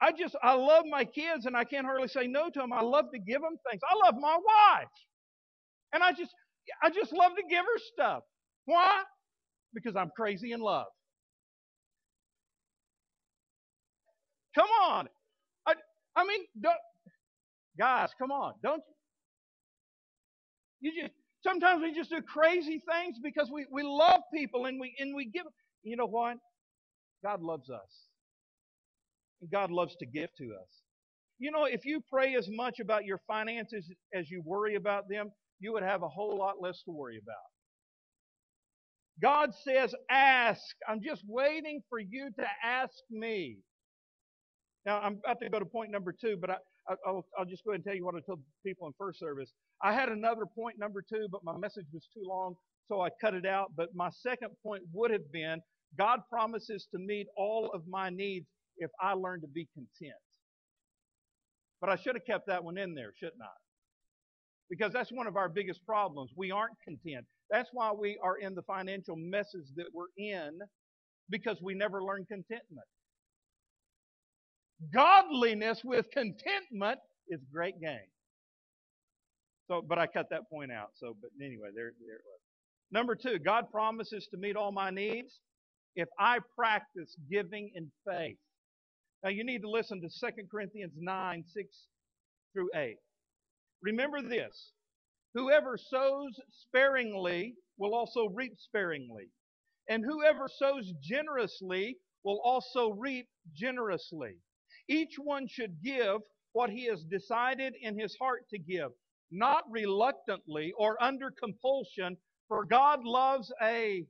I 0.02 0.12
just, 0.12 0.36
I 0.44 0.54
love 0.56 0.86
my 0.90 1.06
kids 1.06 1.46
and 1.46 1.58
I 1.58 1.64
can't 1.66 1.86
hardly 1.86 2.08
say 2.10 2.28
no 2.28 2.50
to 2.50 2.60
them. 2.60 2.74
I 2.74 2.82
love 2.82 3.06
to 3.14 3.20
give 3.20 3.42
them 3.42 3.58
things. 3.70 3.82
I 3.90 3.96
love 4.06 4.16
my 4.20 4.36
wife. 4.38 4.90
And 5.94 6.04
I 6.04 6.12
just, 6.14 6.32
I 6.84 6.90
just 6.90 7.14
love 7.14 7.34
to 7.38 7.44
give 7.50 7.66
her 7.66 7.80
stuff. 7.94 8.24
Why? 8.66 9.04
Because 9.74 9.96
I'm 9.96 10.12
crazy 10.16 10.54
in 10.54 10.62
love. 10.62 10.88
Come 14.56 14.70
on. 14.88 15.10
I, 15.68 15.76
I 16.16 16.26
mean, 16.26 16.42
guys, 17.80 18.10
come 18.20 18.32
on. 18.32 18.54
Don't 18.64 18.84
you 20.82 20.92
just 21.02 21.14
sometimes 21.44 21.82
we 21.84 21.94
just 21.94 22.10
do 22.12 22.22
crazy 22.22 22.82
things 22.92 23.18
because 23.24 23.52
we, 23.54 23.66
we 23.72 23.84
love 23.84 24.22
people 24.34 24.66
and 24.66 24.80
we 24.80 24.96
and 25.00 25.16
we 25.16 25.26
give 25.26 25.44
you 25.84 25.98
know 25.98 26.08
what? 26.08 26.38
God 27.24 27.42
loves 27.42 27.70
us. 27.70 28.08
God 29.52 29.72
loves 29.72 29.96
to 29.98 30.06
give 30.06 30.30
to 30.38 30.46
us. 30.62 30.70
You 31.40 31.52
know, 31.52 31.66
if 31.66 31.86
you 31.86 32.02
pray 32.12 32.36
as 32.36 32.48
much 32.50 32.80
about 32.80 33.06
your 33.06 33.20
finances 33.28 33.90
as 34.14 34.30
you 34.30 34.42
worry 34.46 34.76
about 34.76 35.10
them, 35.10 35.32
you 35.60 35.74
would 35.74 35.84
have 35.84 36.04
a 36.04 36.10
whole 36.10 36.38
lot 36.38 36.62
less 36.62 36.82
to 36.84 36.92
worry 36.92 37.20
about. 37.22 37.36
God 39.22 39.52
says, 39.64 39.96
Ask. 40.10 40.62
I'm 40.88 41.02
just 41.02 41.24
waiting 41.28 41.82
for 41.90 42.00
you 42.00 42.30
to 42.40 42.46
ask 42.64 42.94
me. 43.12 43.60
Now, 44.86 45.00
I'm 45.02 45.20
about 45.26 45.40
to 45.42 45.50
go 45.50 45.60
to 45.60 45.66
point 45.66 45.92
number 45.92 46.14
two, 46.14 46.38
but 46.40 46.50
I, 46.52 46.56
will 47.06 47.26
I'll 47.38 47.46
just 47.46 47.64
go 47.64 47.72
ahead 47.72 47.80
and 47.80 47.86
tell 47.86 47.96
you 47.96 48.06
what 48.06 48.16
I 48.16 48.20
told 48.26 48.40
people 48.66 48.88
in 48.88 48.94
first 48.98 49.20
service. 49.20 49.52
I 49.84 49.94
had 49.94 50.10
another 50.10 50.46
point 50.46 50.78
number 50.80 51.02
two, 51.02 51.28
but 51.32 51.44
my 51.44 51.58
message 51.58 51.86
was 51.94 52.08
too 52.14 52.24
long, 52.28 52.56
so 52.88 53.02
I 53.02 53.10
cut 53.22 53.34
it 53.34 53.46
out. 53.46 53.72
But 53.76 53.90
my 53.94 54.10
second 54.10 54.50
point 54.64 54.84
would 54.94 55.12
have 55.12 55.32
been 55.32 55.62
God 55.98 56.20
promises 56.30 56.88
to 56.92 57.00
meet 57.00 57.28
all 57.38 57.70
of 57.74 57.84
my 57.88 58.10
needs 58.10 58.48
if 58.78 58.92
I 59.02 59.14
learn 59.14 59.42
to 59.42 59.48
be 59.48 59.68
content. 59.74 60.20
But 61.82 61.90
I 61.90 61.96
should 61.96 62.16
have 62.16 62.26
kept 62.26 62.48
that 62.48 62.64
one 62.64 62.78
in 62.78 62.94
there, 62.94 63.14
shouldn't 63.18 63.42
I? 63.42 63.58
Because 64.70 64.94
that's 64.94 65.12
one 65.12 65.28
of 65.28 65.36
our 65.36 65.50
biggest 65.50 65.86
problems. 65.86 66.32
We 66.36 66.52
aren't 66.52 66.76
content. 66.84 67.26
That's 67.50 67.70
why 67.74 67.92
we 67.92 68.20
are 68.22 68.38
in 68.38 68.54
the 68.54 68.62
financial 68.64 69.16
messes 69.16 69.72
that 69.76 69.88
we're 69.94 70.12
in, 70.18 70.60
because 71.30 71.62
we 71.62 71.74
never 71.74 72.04
learn 72.04 72.26
contentment. 72.26 72.86
Godliness 74.94 75.82
with 75.84 76.10
contentment 76.12 77.00
is 77.30 77.42
great 77.52 77.80
gain. 77.82 78.00
So, 79.68 79.84
but 79.88 80.00
I 80.00 80.08
cut 80.08 80.28
that 80.32 80.50
point 80.50 80.72
out. 80.72 80.90
So, 80.96 81.16
but 81.22 81.32
anyway, 81.44 81.70
there, 81.76 81.94
there 82.06 82.16
it 82.16 82.22
was. 82.26 82.40
Number 82.92 83.16
two, 83.16 83.40
God 83.40 83.66
promises 83.72 84.28
to 84.32 84.38
meet 84.38 84.56
all 84.56 84.72
my 84.72 84.90
needs 84.90 85.40
if 85.96 86.08
I 86.20 86.40
practice 86.58 87.16
giving 87.30 87.72
in 87.76 87.92
faith. 88.08 88.38
Now, 89.24 89.30
you 89.30 89.44
need 89.44 89.62
to 89.62 89.70
listen 89.70 90.02
to 90.02 90.10
2 90.10 90.44
Corinthians 90.50 90.94
9, 90.98 91.44
6 91.46 91.68
through 92.54 92.70
8. 92.76 92.96
Remember 93.84 94.22
this 94.22 94.72
whoever 95.36 95.78
sows 95.78 96.40
sparingly 96.52 97.56
will 97.78 97.94
also 97.96 98.28
reap 98.34 98.54
sparingly, 98.58 99.30
and 99.90 100.04
whoever 100.04 100.48
sows 100.48 100.92
generously 101.02 101.98
will 102.24 102.42
also 102.44 102.92
reap 102.92 103.28
generously. 103.56 104.36
Each 104.90 105.16
one 105.18 105.48
should 105.48 105.82
give 105.84 106.22
what 106.54 106.72
he 106.72 106.86
has 106.86 107.04
decided 107.04 107.76
in 107.80 107.98
his 107.98 108.16
heart 108.20 108.50
to 108.50 108.58
give, 108.58 108.90
not 109.32 109.64
reluctantly 109.70 110.74
or 110.78 111.02
under 111.02 111.32
compulsion, 111.32 112.18
for 112.48 112.66
God 112.66 113.06
loves 113.06 113.54
a 113.62 114.06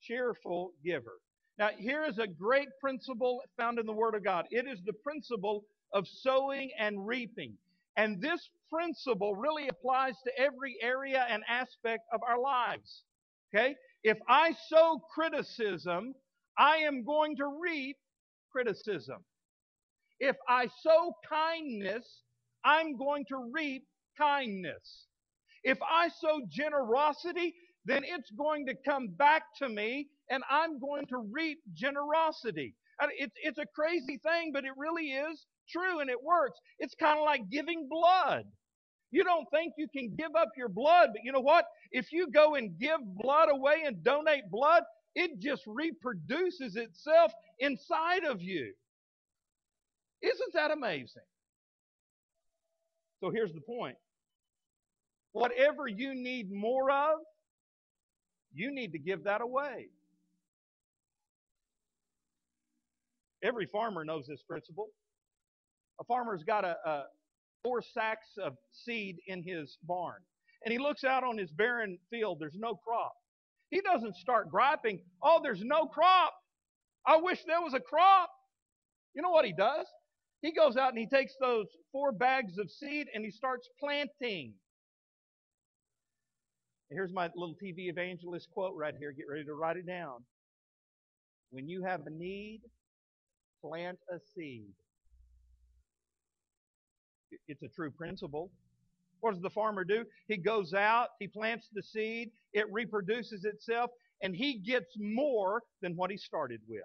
cheerful 0.00 0.72
giver. 0.82 1.20
Now, 1.58 1.68
here 1.78 2.04
is 2.04 2.18
a 2.18 2.26
great 2.26 2.68
principle 2.80 3.42
found 3.56 3.78
in 3.78 3.86
the 3.86 3.92
Word 3.92 4.14
of 4.14 4.24
God. 4.24 4.46
It 4.50 4.66
is 4.66 4.80
the 4.84 4.92
principle 4.92 5.64
of 5.92 6.06
sowing 6.08 6.70
and 6.78 7.06
reaping. 7.06 7.54
And 7.96 8.20
this 8.20 8.48
principle 8.70 9.34
really 9.34 9.68
applies 9.68 10.14
to 10.24 10.38
every 10.38 10.76
area 10.82 11.26
and 11.30 11.42
aspect 11.48 12.04
of 12.12 12.20
our 12.26 12.40
lives. 12.40 13.04
Okay? 13.54 13.74
If 14.02 14.18
I 14.28 14.54
sow 14.68 15.00
criticism, 15.14 16.14
I 16.58 16.78
am 16.78 17.04
going 17.04 17.36
to 17.36 17.46
reap 17.60 17.96
criticism. 18.50 19.24
If 20.20 20.36
I 20.48 20.68
sow 20.82 21.14
kindness, 21.28 22.22
I'm 22.64 22.96
going 22.96 23.24
to 23.28 23.50
reap 23.52 23.84
kindness. 24.18 25.06
If 25.62 25.78
I 25.82 26.08
sow 26.08 26.42
generosity, 26.48 27.54
then 27.84 28.02
it's 28.04 28.30
going 28.30 28.66
to 28.66 28.74
come 28.84 29.08
back 29.08 29.42
to 29.58 29.68
me 29.68 30.08
and 30.30 30.42
I'm 30.50 30.78
going 30.80 31.06
to 31.08 31.18
reap 31.30 31.58
generosity. 31.74 32.74
It's, 33.18 33.34
it's 33.42 33.58
a 33.58 33.66
crazy 33.74 34.18
thing, 34.18 34.52
but 34.52 34.64
it 34.64 34.72
really 34.76 35.08
is 35.12 35.46
true 35.68 36.00
and 36.00 36.08
it 36.10 36.22
works. 36.22 36.58
It's 36.78 36.94
kind 36.94 37.18
of 37.18 37.24
like 37.24 37.50
giving 37.50 37.88
blood. 37.88 38.44
You 39.10 39.22
don't 39.22 39.46
think 39.50 39.74
you 39.78 39.86
can 39.94 40.14
give 40.16 40.34
up 40.36 40.48
your 40.56 40.68
blood, 40.68 41.10
but 41.12 41.22
you 41.24 41.32
know 41.32 41.40
what? 41.40 41.66
If 41.92 42.12
you 42.12 42.28
go 42.30 42.54
and 42.56 42.78
give 42.78 42.98
blood 43.16 43.48
away 43.50 43.82
and 43.86 44.02
donate 44.02 44.50
blood, 44.50 44.82
it 45.14 45.38
just 45.40 45.62
reproduces 45.66 46.76
itself 46.76 47.32
inside 47.60 48.24
of 48.24 48.42
you. 48.42 48.72
Isn't 50.22 50.54
that 50.54 50.70
amazing? 50.70 51.22
So 53.20 53.30
here's 53.30 53.52
the 53.52 53.60
point 53.60 53.96
whatever 55.32 55.86
you 55.86 56.14
need 56.14 56.50
more 56.50 56.90
of, 56.90 57.18
you 58.52 58.74
need 58.74 58.92
to 58.92 58.98
give 58.98 59.24
that 59.24 59.42
away. 59.42 59.88
Every 63.42 63.66
farmer 63.66 64.04
knows 64.04 64.26
this 64.26 64.42
principle. 64.42 64.88
A 66.00 66.04
farmer's 66.04 66.42
got 66.42 66.64
a, 66.64 66.76
a 66.86 67.02
four 67.62 67.82
sacks 67.82 68.28
of 68.42 68.54
seed 68.72 69.16
in 69.26 69.42
his 69.42 69.78
barn, 69.82 70.20
and 70.64 70.72
he 70.72 70.78
looks 70.78 71.04
out 71.04 71.22
on 71.22 71.36
his 71.36 71.50
barren 71.50 71.98
field. 72.10 72.38
There's 72.40 72.56
no 72.56 72.74
crop. 72.74 73.12
He 73.70 73.80
doesn't 73.80 74.16
start 74.16 74.50
griping, 74.50 75.00
"Oh, 75.22 75.40
there's 75.42 75.62
no 75.62 75.86
crop. 75.86 76.32
I 77.06 77.16
wish 77.16 77.42
there 77.46 77.60
was 77.60 77.74
a 77.74 77.80
crop." 77.80 78.30
You 79.14 79.22
know 79.22 79.30
what 79.30 79.44
he 79.44 79.52
does? 79.52 79.86
He 80.46 80.52
goes 80.52 80.76
out 80.76 80.90
and 80.90 80.98
he 80.98 81.08
takes 81.08 81.34
those 81.40 81.66
four 81.90 82.12
bags 82.12 82.56
of 82.58 82.70
seed 82.70 83.08
and 83.12 83.24
he 83.24 83.32
starts 83.32 83.68
planting. 83.80 84.54
Here's 86.88 87.12
my 87.12 87.28
little 87.34 87.56
TV 87.60 87.88
evangelist 87.88 88.46
quote 88.52 88.74
right 88.76 88.94
here. 88.96 89.10
Get 89.10 89.24
ready 89.28 89.44
to 89.44 89.54
write 89.54 89.76
it 89.76 89.88
down. 89.88 90.22
When 91.50 91.68
you 91.68 91.82
have 91.82 92.02
a 92.06 92.10
need, 92.10 92.60
plant 93.60 93.98
a 94.08 94.18
seed. 94.36 94.68
It's 97.48 97.64
a 97.64 97.68
true 97.74 97.90
principle. 97.90 98.52
What 99.22 99.32
does 99.32 99.42
the 99.42 99.50
farmer 99.50 99.82
do? 99.82 100.04
He 100.28 100.36
goes 100.36 100.74
out, 100.74 101.08
he 101.18 101.26
plants 101.26 101.70
the 101.72 101.82
seed, 101.82 102.30
it 102.52 102.66
reproduces 102.70 103.44
itself, 103.44 103.90
and 104.22 104.36
he 104.36 104.60
gets 104.60 104.94
more 104.96 105.62
than 105.82 105.96
what 105.96 106.12
he 106.12 106.16
started 106.16 106.60
with. 106.68 106.82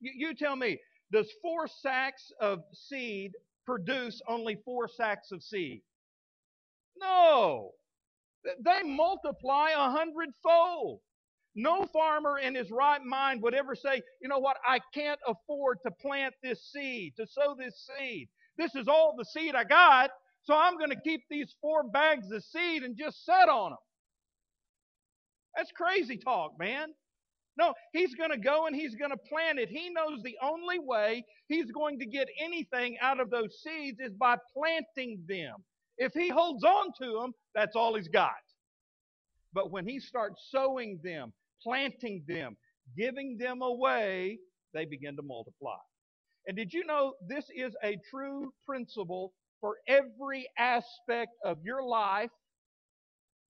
You, 0.00 0.12
you 0.14 0.34
tell 0.34 0.56
me, 0.56 0.78
does 1.12 1.30
four 1.42 1.68
sacks 1.68 2.32
of 2.40 2.62
seed 2.72 3.32
produce 3.66 4.20
only 4.28 4.56
four 4.64 4.88
sacks 4.88 5.32
of 5.32 5.42
seed? 5.42 5.82
No. 6.98 7.72
They 8.64 8.82
multiply 8.82 9.70
a 9.70 9.90
hundredfold. 9.90 11.00
No 11.54 11.86
farmer 11.86 12.38
in 12.38 12.54
his 12.54 12.70
right 12.70 13.02
mind 13.02 13.40
would 13.42 13.54
ever 13.54 13.74
say, 13.76 14.02
you 14.20 14.28
know 14.28 14.38
what, 14.38 14.56
I 14.66 14.80
can't 14.92 15.20
afford 15.26 15.78
to 15.84 15.92
plant 15.92 16.34
this 16.42 16.60
seed, 16.72 17.14
to 17.16 17.26
sow 17.26 17.54
this 17.56 17.88
seed. 17.98 18.28
This 18.58 18.74
is 18.74 18.88
all 18.88 19.14
the 19.16 19.24
seed 19.24 19.54
I 19.54 19.64
got, 19.64 20.10
so 20.42 20.54
I'm 20.54 20.76
going 20.78 20.90
to 20.90 21.00
keep 21.00 21.22
these 21.30 21.54
four 21.60 21.84
bags 21.84 22.30
of 22.32 22.42
seed 22.44 22.82
and 22.82 22.96
just 22.96 23.24
set 23.24 23.48
on 23.48 23.70
them. 23.70 23.78
That's 25.56 25.70
crazy 25.70 26.16
talk, 26.16 26.58
man. 26.58 26.88
No, 27.56 27.72
he's 27.92 28.14
going 28.14 28.30
to 28.30 28.38
go 28.38 28.66
and 28.66 28.74
he's 28.74 28.96
going 28.96 29.12
to 29.12 29.16
plant 29.16 29.58
it. 29.58 29.68
He 29.68 29.90
knows 29.90 30.22
the 30.22 30.36
only 30.42 30.78
way 30.80 31.24
he's 31.48 31.70
going 31.70 31.98
to 32.00 32.06
get 32.06 32.28
anything 32.42 32.96
out 33.00 33.20
of 33.20 33.30
those 33.30 33.62
seeds 33.62 34.00
is 34.00 34.12
by 34.12 34.36
planting 34.56 35.22
them. 35.28 35.56
If 35.96 36.12
he 36.12 36.28
holds 36.28 36.64
on 36.64 36.88
to 37.00 37.20
them, 37.20 37.32
that's 37.54 37.76
all 37.76 37.94
he's 37.94 38.08
got. 38.08 38.32
But 39.52 39.70
when 39.70 39.86
he 39.86 40.00
starts 40.00 40.48
sowing 40.50 40.98
them, 41.04 41.32
planting 41.62 42.24
them, 42.26 42.56
giving 42.96 43.38
them 43.38 43.62
away, 43.62 44.38
they 44.74 44.84
begin 44.84 45.16
to 45.16 45.22
multiply. 45.22 45.76
And 46.46 46.56
did 46.56 46.72
you 46.72 46.84
know 46.84 47.14
this 47.28 47.46
is 47.56 47.74
a 47.84 47.96
true 48.10 48.52
principle 48.66 49.32
for 49.60 49.76
every 49.86 50.48
aspect 50.58 51.30
of 51.44 51.58
your 51.64 51.84
life, 51.84 52.30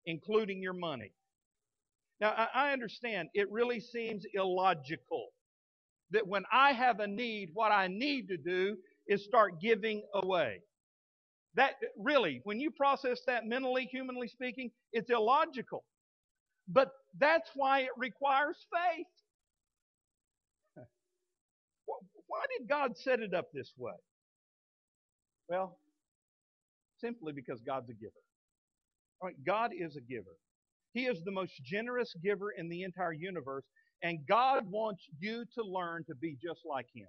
including 0.06 0.62
your 0.62 0.74
money? 0.74 1.12
Now, 2.20 2.30
I 2.54 2.72
understand 2.72 3.28
it 3.34 3.50
really 3.52 3.80
seems 3.80 4.24
illogical 4.34 5.28
that 6.12 6.26
when 6.26 6.44
I 6.52 6.72
have 6.72 7.00
a 7.00 7.06
need, 7.06 7.50
what 7.54 7.72
I 7.72 7.88
need 7.88 8.28
to 8.28 8.36
do 8.38 8.76
is 9.08 9.24
start 9.24 9.60
giving 9.60 10.02
away. 10.14 10.60
That 11.54 11.74
really, 11.98 12.40
when 12.44 12.60
you 12.60 12.70
process 12.70 13.20
that 13.26 13.46
mentally, 13.46 13.86
humanly 13.90 14.28
speaking, 14.28 14.70
it's 14.92 15.10
illogical. 15.10 15.84
But 16.68 16.90
that's 17.18 17.50
why 17.54 17.80
it 17.80 17.90
requires 17.96 18.56
faith. 18.72 19.06
Why 22.28 22.44
did 22.58 22.68
God 22.68 22.96
set 22.96 23.20
it 23.20 23.34
up 23.34 23.46
this 23.54 23.72
way? 23.78 23.92
Well, 25.48 25.78
simply 27.00 27.32
because 27.32 27.60
God's 27.60 27.90
a 27.90 27.94
giver. 27.94 28.12
All 29.20 29.28
right, 29.28 29.36
God 29.46 29.72
is 29.78 29.96
a 29.96 30.00
giver. 30.00 30.36
He 30.94 31.06
is 31.06 31.22
the 31.24 31.32
most 31.32 31.52
generous 31.64 32.14
giver 32.22 32.52
in 32.52 32.68
the 32.68 32.84
entire 32.84 33.12
universe, 33.12 33.64
and 34.02 34.26
God 34.28 34.70
wants 34.70 35.02
you 35.18 35.44
to 35.56 35.64
learn 35.64 36.04
to 36.04 36.14
be 36.14 36.36
just 36.40 36.60
like 36.64 36.86
Him. 36.94 37.08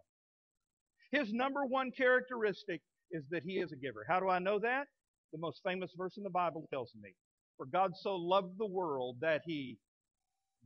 His 1.11 1.31
number 1.31 1.65
one 1.65 1.91
characteristic 1.91 2.81
is 3.11 3.23
that 3.29 3.43
He 3.43 3.59
is 3.59 3.71
a 3.71 3.75
giver. 3.75 4.03
How 4.07 4.19
do 4.19 4.27
I 4.27 4.39
know 4.39 4.59
that? 4.59 4.87
The 5.31 5.39
most 5.39 5.61
famous 5.63 5.91
verse 5.95 6.17
in 6.17 6.23
the 6.23 6.29
Bible 6.31 6.65
tells 6.71 6.91
me. 6.99 7.11
For 7.57 7.67
God 7.67 7.91
so 7.95 8.15
loved 8.15 8.57
the 8.57 8.65
world 8.65 9.17
that 9.21 9.43
He 9.45 9.77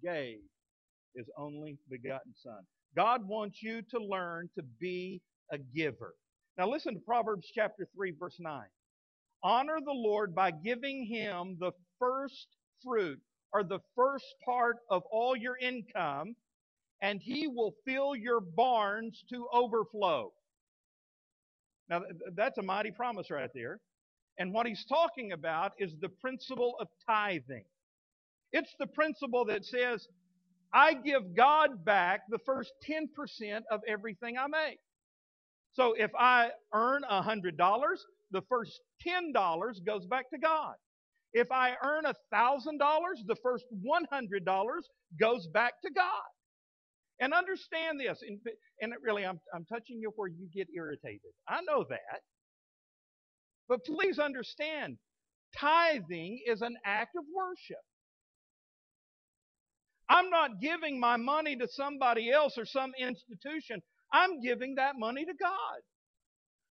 gave 0.01 0.39
His 1.13 1.27
only 1.37 1.77
begotten 1.89 2.33
Son. 2.41 2.63
God 2.95 3.27
wants 3.27 3.61
you 3.61 3.81
to 3.91 3.99
learn 3.99 4.49
to 4.55 4.63
be 4.79 5.21
a 5.51 5.57
giver. 5.57 6.13
Now 6.57 6.69
listen 6.69 6.93
to 6.93 6.99
Proverbs 7.01 7.51
chapter 7.53 7.87
3, 7.95 8.13
verse 8.17 8.37
9. 8.39 8.63
Honor 9.43 9.77
the 9.83 9.91
Lord 9.91 10.33
by 10.33 10.51
giving 10.51 11.05
Him 11.05 11.57
the 11.59 11.71
first 11.99 12.47
fruit 12.83 13.19
or 13.53 13.63
the 13.63 13.79
first 13.95 14.25
part 14.45 14.77
of 14.89 15.03
all 15.11 15.35
your 15.35 15.57
income, 15.57 16.35
and 17.01 17.21
He 17.21 17.47
will 17.47 17.73
fill 17.85 18.15
your 18.15 18.39
barns 18.41 19.23
to 19.29 19.47
overflow. 19.53 20.31
Now, 21.89 22.03
that's 22.35 22.57
a 22.57 22.61
mighty 22.61 22.91
promise 22.91 23.31
right 23.31 23.49
there. 23.53 23.79
And 24.37 24.53
what 24.53 24.65
he's 24.67 24.85
talking 24.85 25.33
about 25.33 25.73
is 25.79 25.95
the 25.99 26.09
principle 26.09 26.75
of 26.79 26.87
tithing. 27.07 27.65
It's 28.53 28.73
the 28.79 28.87
principle 28.87 29.45
that 29.45 29.65
says, 29.65 30.07
I 30.73 30.93
give 30.93 31.35
God 31.35 31.83
back 31.83 32.21
the 32.29 32.39
first 32.45 32.71
10% 32.87 33.07
of 33.71 33.81
everything 33.87 34.37
I 34.37 34.47
make. 34.47 34.79
So 35.73 35.93
if 35.93 36.11
I 36.17 36.51
earn 36.73 37.03
$100, 37.11 37.57
the 38.31 38.41
first 38.47 38.79
$10 39.05 39.85
goes 39.85 40.05
back 40.05 40.29
to 40.31 40.37
God. 40.37 40.75
If 41.33 41.51
I 41.51 41.73
earn 41.83 42.05
$1,000, 42.05 42.79
the 43.27 43.35
first 43.43 43.65
$100 43.73 44.79
goes 45.19 45.47
back 45.47 45.73
to 45.83 45.91
God. 45.91 46.05
And 47.21 47.33
understand 47.33 47.99
this, 47.99 48.19
and, 48.27 48.39
and 48.81 48.93
really, 49.03 49.25
I'm, 49.25 49.39
I'm 49.53 49.65
touching 49.65 49.99
you 49.99 50.11
where 50.15 50.29
you 50.29 50.47
get 50.53 50.67
irritated. 50.73 51.31
I 51.49 51.59
know 51.67 51.85
that. 51.89 52.21
But 53.67 53.85
please 53.85 54.19
understand, 54.19 54.97
tithing 55.57 56.41
is 56.47 56.61
an 56.61 56.77
act 56.85 57.15
of 57.17 57.25
worship. 57.35 57.83
I'm 60.09 60.29
not 60.29 60.59
giving 60.61 60.99
my 60.99 61.17
money 61.17 61.55
to 61.57 61.67
somebody 61.67 62.31
else 62.31 62.57
or 62.57 62.65
some 62.65 62.93
institution. 62.99 63.81
I'm 64.11 64.41
giving 64.41 64.75
that 64.75 64.93
money 64.97 65.25
to 65.25 65.33
God. 65.39 65.81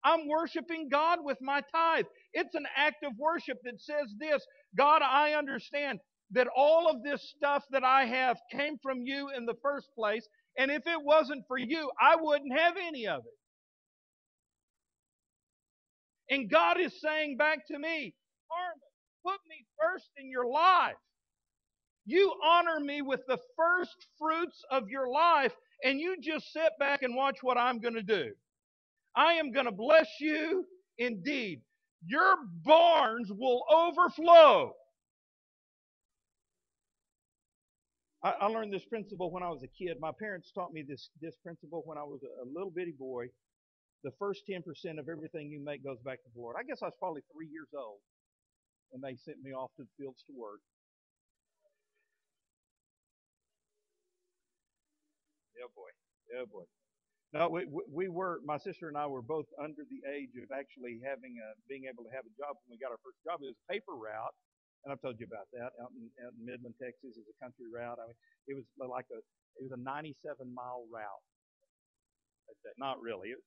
I'm 0.05 0.29
worshiping 0.29 0.89
God 0.91 1.19
with 1.23 1.39
my 1.41 1.63
tithe. 1.75 2.05
It's 2.33 2.55
an 2.55 2.67
act 2.77 3.05
of 3.05 3.13
worship 3.19 3.59
that 3.65 3.81
says 3.81 4.15
this 4.19 4.45
God, 4.77 5.03
I 5.03 5.33
understand 5.35 5.99
that 6.33 6.49
all 6.57 6.89
of 6.89 7.03
this 7.03 7.33
stuff 7.37 7.65
that 7.71 7.85
I 7.85 8.05
have 8.05 8.39
came 8.53 8.77
from 8.83 9.01
you 9.03 9.31
in 9.37 9.47
the 9.47 9.55
first 9.63 9.89
place, 9.97 10.27
and 10.59 10.71
if 10.71 10.83
it 10.87 11.03
wasn't 11.03 11.45
for 11.49 11.59
you, 11.59 11.91
I 12.01 12.17
wouldn't 12.21 12.57
have 12.59 12.75
any 12.77 13.07
of 13.09 13.21
it. 13.21 13.45
And 16.35 16.51
God 16.51 16.79
is 16.81 17.01
saying 17.01 17.37
back 17.39 17.67
to 17.69 17.79
me, 17.79 18.15
Harmon, 18.49 18.81
put 19.25 19.39
me 19.49 19.65
first 19.81 20.09
in 20.19 20.31
your 20.31 20.47
life. 20.47 20.95
You 22.07 22.33
honor 22.45 22.81
me 22.81 23.03
with 23.03 23.21
the 23.29 23.39
first 23.57 23.95
fruits 24.19 24.63
of 24.71 24.89
your 24.89 25.09
life, 25.11 25.53
and 25.85 26.01
you 26.01 26.17
just 26.23 26.53
sit 26.53 26.71
back 26.79 27.03
and 27.03 27.15
watch 27.15 27.39
what 27.43 27.59
I'm 27.59 27.81
going 27.81 27.95
to 27.95 28.03
do. 28.03 28.31
I 29.19 29.33
am 29.35 29.51
going 29.51 29.67
to 29.67 29.73
bless 29.73 30.07
you 30.21 30.65
indeed. 30.97 31.61
Your 32.07 32.37
barns 32.65 33.33
will 33.33 33.65
overflow. 33.69 34.73
I, 38.23 38.31
I, 38.41 38.47
learned 38.47 38.73
this 38.73 38.85
principle 38.85 39.33
when 39.33 39.43
I 39.43 39.49
was 39.49 39.65
a 39.65 39.67
kid. 39.67 39.97
My 40.01 40.13
parents 40.19 40.53
taught 40.55 40.73
me 40.73 40.85
this, 40.87 41.11
this 41.21 41.35
principle 41.43 41.83
when 41.85 41.99
I 41.99 42.05
was 42.05 42.21
a, 42.23 42.45
a 42.45 42.47
little 42.47 42.71
bitty 42.71 42.95
boy. 42.97 43.27
The 44.05 44.13
first 44.21 44.43
10% 44.49 44.63
of 45.01 45.09
everything 45.09 45.51
you 45.51 45.65
make 45.65 45.83
goes 45.83 45.99
back 46.05 46.23
to 46.23 46.31
the 46.33 46.41
Lord. 46.41 46.55
I 46.59 46.63
guess 46.63 46.79
I 46.83 46.87
was 46.87 46.95
probably 47.01 47.23
three 47.35 47.49
years 47.49 47.69
old 47.77 47.99
when 48.91 49.03
they 49.03 49.19
sent 49.19 49.43
me 49.43 49.51
off 49.51 49.71
to 49.77 49.83
the 49.83 49.91
fields 49.99 50.23
to 50.29 50.33
work. 50.39 50.61
Oh 55.59 55.71
boy. 55.75 55.91
Oh 56.39 56.47
boy. 56.47 56.78
No, 57.37 57.49
we, 57.53 57.69
we 57.93 58.09
were, 58.09 58.41
my 58.45 58.57
sister 58.57 58.89
and 58.89 58.97
I 58.97 59.05
were 59.07 59.21
both 59.21 59.45
under 59.61 59.85
the 59.85 60.01
age 60.09 60.33
of 60.41 60.49
actually 60.49 60.97
having 61.05 61.37
a, 61.37 61.49
being 61.69 61.85
able 61.85 62.01
to 62.09 62.13
have 62.17 62.25
a 62.25 62.33
job 62.41 62.57
when 62.65 62.73
we 62.73 62.81
got 62.81 62.89
our 62.89 63.03
first 63.05 63.21
job. 63.21 63.45
It 63.45 63.53
was 63.53 63.61
a 63.61 63.69
paper 63.69 63.93
route, 64.01 64.33
and 64.85 64.89
I've 64.89 65.03
told 65.05 65.21
you 65.21 65.29
about 65.29 65.45
that 65.53 65.77
out 65.77 65.93
in, 65.93 66.09
out 66.25 66.33
in 66.33 66.41
Midland, 66.41 66.81
Texas, 66.81 67.21
is 67.21 67.29
a 67.29 67.37
country 67.37 67.69
route. 67.69 68.01
I 68.01 68.09
mean, 68.09 68.19
it 68.49 68.57
was 68.57 68.65
like 68.81 69.05
a, 69.13 69.21
it 69.61 69.63
was 69.69 69.77
a 69.77 69.83
97 69.85 70.17
mile 70.57 70.89
route. 70.89 71.25
Not 72.81 72.97
really. 73.05 73.37
It, 73.37 73.41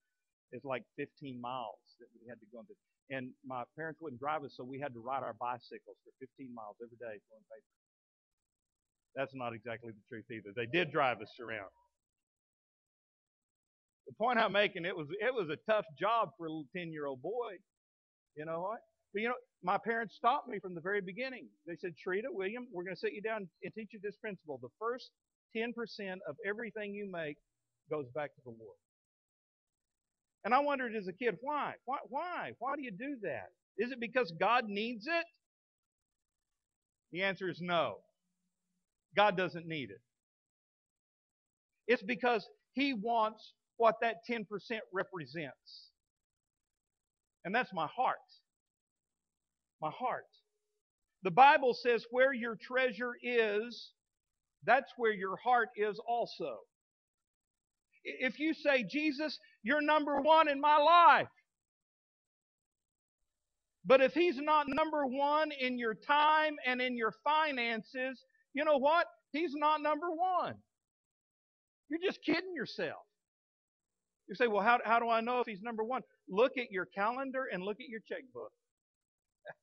it's 0.53 0.65
like 0.65 0.83
15 1.01 1.41
miles 1.41 1.81
that 1.97 2.07
we 2.13 2.29
had 2.29 2.38
to 2.38 2.47
go 2.53 2.61
into. 2.61 2.77
And 3.09 3.33
my 3.41 3.63
parents 3.73 3.97
wouldn't 4.00 4.21
drive 4.21 4.43
us, 4.45 4.53
so 4.55 4.63
we 4.63 4.77
had 4.79 4.93
to 4.93 5.01
ride 5.01 5.23
our 5.23 5.33
bicycles 5.41 5.97
for 6.05 6.11
15 6.21 6.53
miles 6.53 6.77
every 6.83 7.01
day 7.01 7.17
pulling 7.33 7.47
paper. 7.50 7.73
That's 9.15 9.33
not 9.33 9.53
exactly 9.57 9.91
the 9.91 10.05
truth 10.07 10.29
either. 10.29 10.53
They 10.55 10.69
did 10.69 10.91
drive 10.91 11.19
us 11.19 11.33
around. 11.41 11.71
The 14.12 14.15
point 14.25 14.39
I'm 14.39 14.51
making, 14.51 14.84
it 14.84 14.96
was 14.96 15.08
it 15.10 15.34
was 15.34 15.48
a 15.48 15.72
tough 15.72 15.86
job 15.98 16.32
for 16.38 16.46
a 16.46 16.50
little 16.50 16.68
10 16.75 16.91
year 16.91 17.06
old 17.06 17.22
boy. 17.22 17.56
You 18.36 18.44
know 18.44 18.60
what? 18.60 18.80
But 19.13 19.21
you 19.21 19.30
know, 19.30 19.36
my 19.63 19.78
parents 19.78 20.15
stopped 20.15 20.50
me 20.50 20.60
from 20.60 20.76
the 20.76 20.82
very 20.82 21.00
beginning. 21.00 21.47
They 21.65 21.78
said, 21.78 21.93
Trita, 21.95 22.28
William, 22.30 22.67
we're 22.74 22.84
going 22.84 22.95
to 22.95 23.00
sit 23.00 23.13
you 23.13 23.21
down 23.21 23.47
and 23.63 23.74
teach 23.74 23.91
you 23.93 24.00
this 24.04 24.17
principle. 24.17 24.60
The 24.62 24.67
first 24.80 25.12
10% 25.56 25.69
of 26.28 26.36
everything 26.45 26.93
you 26.93 27.10
make 27.10 27.38
goes 27.89 28.08
back 28.13 28.36
to 28.36 28.41
the 28.43 28.50
Lord. 28.50 28.76
And 30.43 30.54
I 30.54 30.60
wondered 30.60 30.93
as 30.93 31.08
a 31.08 31.13
kid, 31.13 31.38
why? 31.39 31.74
Why? 31.86 31.97
Why? 32.10 32.52
Why 32.60 32.76
do 32.76 32.82
you 32.84 32.91
do 32.91 33.15
that? 33.24 33.47
Is 33.78 33.93
it 33.93 34.00
because 34.02 34.34
God 34.38 34.65
needs 34.67 35.08
it? 35.08 35.26
The 37.13 37.24
answer 37.24 37.50
is 37.50 37.60
no. 37.62 38.00
God 39.15 39.38
doesn't 39.38 39.67
need 39.67 39.89
it. 39.89 40.02
It's 41.88 42.04
because 42.04 42.45
He 42.74 42.93
wants 42.93 43.54
what 43.82 43.96
that 44.02 44.17
10% 44.30 44.46
represents. 44.94 45.89
And 47.44 47.54
that's 47.54 47.74
my 47.74 47.88
heart. 47.88 48.17
My 49.82 49.89
heart. 49.89 50.26
The 51.24 51.32
Bible 51.32 51.74
says, 51.74 52.06
where 52.12 52.32
your 52.34 52.56
treasure 52.56 53.13
is, 53.24 53.91
that's 54.65 54.91
where 54.98 55.12
your 55.13 55.36
heart 55.38 55.70
is 55.76 56.00
also. 56.08 56.58
If 58.04 58.39
you 58.39 58.54
say, 58.54 58.84
Jesus, 58.84 59.39
you're 59.63 59.82
number 59.82 60.22
one 60.22 60.48
in 60.48 60.62
my 60.62 60.78
life, 60.78 61.28
but 63.86 64.02
if 64.02 64.13
he's 64.13 64.38
not 64.38 64.67
number 64.67 65.08
one 65.08 65.52
in 65.52 65.80
your 65.80 65.96
time 65.96 66.58
and 66.67 66.80
in 66.82 66.96
your 66.96 67.13
finances, 67.24 68.24
you 68.54 68.63
know 68.63 68.78
what? 68.78 69.08
He's 69.32 69.54
not 69.56 69.82
number 69.82 70.12
one. 70.12 70.56
You're 71.89 72.00
just 72.04 72.24
kidding 72.24 72.54
yourself. 72.56 73.02
You 74.32 74.36
say, 74.38 74.48
well, 74.48 74.63
how, 74.63 74.80
how 74.86 75.00
do 75.00 75.10
I 75.10 75.20
know 75.20 75.41
if 75.41 75.48
he's 75.48 75.62
number 75.62 75.84
one? 75.84 76.02
Look 76.30 76.54
at 76.58 76.72
your 76.72 76.86
calendar 76.86 77.48
and 77.54 77.62
look 77.63 77.78
at 77.82 77.89
your 77.89 78.00
checkbook. 78.08 78.52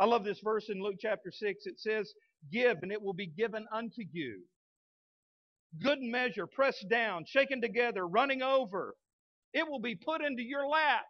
I 0.00 0.06
love 0.06 0.24
this 0.24 0.40
verse 0.42 0.68
in 0.68 0.82
Luke 0.82 0.96
chapter 1.00 1.30
6. 1.32 1.66
It 1.66 1.78
says, 1.80 2.12
Give, 2.52 2.76
and 2.82 2.90
it 2.92 3.00
will 3.00 3.14
be 3.14 3.28
given 3.28 3.64
unto 3.72 4.02
you. 4.12 4.40
Good 5.80 6.00
measure, 6.00 6.48
pressed 6.48 6.88
down, 6.90 7.24
shaken 7.28 7.60
together, 7.60 8.08
running 8.08 8.42
over. 8.42 8.94
It 9.54 9.68
will 9.68 9.80
be 9.80 9.94
put 9.94 10.24
into 10.24 10.42
your 10.42 10.66
lap. 10.66 11.04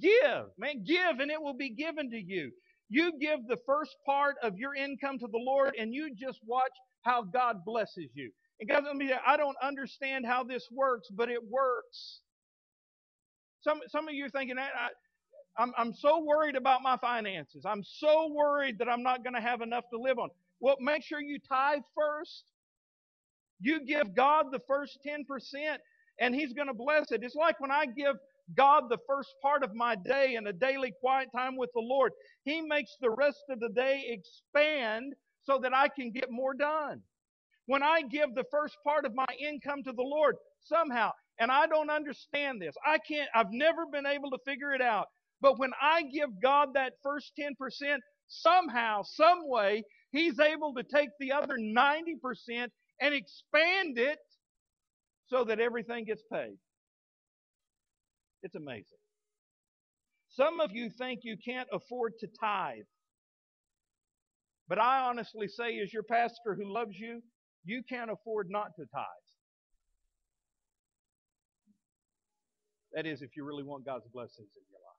Give, 0.00 0.44
man, 0.58 0.84
give, 0.86 1.18
and 1.20 1.30
it 1.32 1.42
will 1.42 1.56
be 1.56 1.70
given 1.70 2.10
to 2.10 2.16
you. 2.18 2.52
You 2.88 3.12
give 3.20 3.40
the 3.48 3.58
first 3.66 3.96
part 4.06 4.36
of 4.42 4.56
your 4.56 4.74
income 4.76 5.18
to 5.18 5.26
the 5.26 5.38
Lord, 5.44 5.74
and 5.78 5.92
you 5.92 6.14
just 6.14 6.38
watch 6.46 6.70
how 7.02 7.22
God 7.24 7.56
blesses 7.66 8.10
you. 8.14 8.30
And 8.60 8.68
guys, 8.70 8.82
let 8.86 8.96
me 8.96 9.12
I 9.26 9.36
don't 9.36 9.56
understand 9.62 10.26
how 10.26 10.44
this 10.44 10.68
works, 10.72 11.08
but 11.12 11.30
it 11.30 11.40
works. 11.50 12.20
Some 13.62 13.80
some 13.88 14.08
of 14.08 14.14
you 14.14 14.26
are 14.26 14.30
thinking, 14.30 14.58
I, 14.58 14.88
I'm 15.58 15.72
I'm 15.78 15.94
so 15.94 16.24
worried 16.24 16.56
about 16.56 16.82
my 16.82 16.98
finances. 16.98 17.64
I'm 17.66 17.84
so 17.84 18.32
worried 18.32 18.78
that 18.80 18.88
I'm 18.90 19.04
not 19.04 19.24
going 19.24 19.34
to 19.36 19.42
have 19.42 19.62
enough 19.62 19.84
to 19.94 20.00
live 20.00 20.18
on. 20.18 20.30
Well, 20.60 20.76
make 20.80 21.04
sure 21.04 21.20
you 21.20 21.38
tithe 21.48 21.82
first. 21.96 22.44
You 23.60 23.84
give 23.86 24.14
God 24.16 24.46
the 24.52 24.60
first 24.68 24.98
10%, 25.06 25.24
and 26.20 26.34
He's 26.34 26.52
going 26.54 26.68
to 26.68 26.74
bless 26.74 27.12
it. 27.12 27.22
It's 27.24 27.34
like 27.36 27.60
when 27.60 27.72
I 27.72 27.86
give 27.86 28.16
God 28.56 28.84
the 28.90 28.98
first 29.08 29.30
part 29.42 29.64
of 29.64 29.74
my 29.74 29.96
day 29.96 30.36
and 30.36 30.48
a 30.48 30.52
daily 30.54 30.92
quiet 31.00 31.28
time 31.36 31.56
with 31.56 31.70
the 31.74 31.82
Lord. 31.82 32.12
He 32.44 32.62
makes 32.62 32.96
the 33.00 33.10
rest 33.10 33.44
of 33.50 33.60
the 33.60 33.70
day 33.70 34.04
expand 34.08 35.14
so 35.44 35.58
that 35.62 35.74
I 35.74 35.88
can 35.88 36.12
get 36.12 36.30
more 36.30 36.54
done. 36.54 37.02
When 37.66 37.82
I 37.82 38.02
give 38.02 38.34
the 38.34 38.44
first 38.50 38.76
part 38.84 39.04
of 39.04 39.14
my 39.14 39.26
income 39.40 39.82
to 39.84 39.92
the 39.92 40.02
Lord, 40.02 40.36
somehow, 40.64 41.12
and 41.38 41.50
I 41.50 41.66
don't 41.66 41.90
understand 41.90 42.60
this, 42.60 42.74
I 42.86 42.98
can't, 42.98 43.28
I've 43.34 43.52
never 43.52 43.86
been 43.90 44.06
able 44.06 44.30
to 44.30 44.38
figure 44.44 44.72
it 44.72 44.82
out. 44.82 45.06
But 45.40 45.58
when 45.58 45.72
I 45.80 46.02
give 46.02 46.28
God 46.42 46.70
that 46.74 46.94
first 47.02 47.32
10%, 47.38 47.98
somehow, 48.28 49.02
some 49.04 49.40
way, 49.48 49.84
He's 50.10 50.38
able 50.38 50.74
to 50.74 50.82
take 50.82 51.08
the 51.18 51.32
other 51.32 51.56
90% 51.56 52.68
and 53.00 53.14
expand 53.14 53.98
it 53.98 54.18
so 55.26 55.44
that 55.44 55.58
everything 55.60 56.04
gets 56.04 56.22
paid. 56.32 56.56
It's 58.42 58.54
amazing. 58.54 58.84
Some 60.28 60.60
of 60.60 60.72
you 60.72 60.90
think 60.90 61.20
you 61.22 61.36
can't 61.44 61.68
afford 61.72 62.14
to 62.20 62.28
tithe. 62.40 62.84
But 64.68 64.78
I 64.78 65.00
honestly 65.00 65.48
say, 65.48 65.78
as 65.80 65.92
your 65.92 66.02
pastor 66.02 66.56
who 66.56 66.72
loves 66.72 66.96
you, 66.98 67.22
you 67.64 67.82
can't 67.88 68.10
afford 68.10 68.48
not 68.50 68.74
to 68.76 68.82
tithe. 68.92 69.04
That 72.92 73.06
is, 73.06 73.22
if 73.22 73.30
you 73.36 73.44
really 73.44 73.62
want 73.62 73.86
God's 73.86 74.06
blessings 74.12 74.50
in 74.54 74.62
your 74.70 74.80
life. 74.80 74.92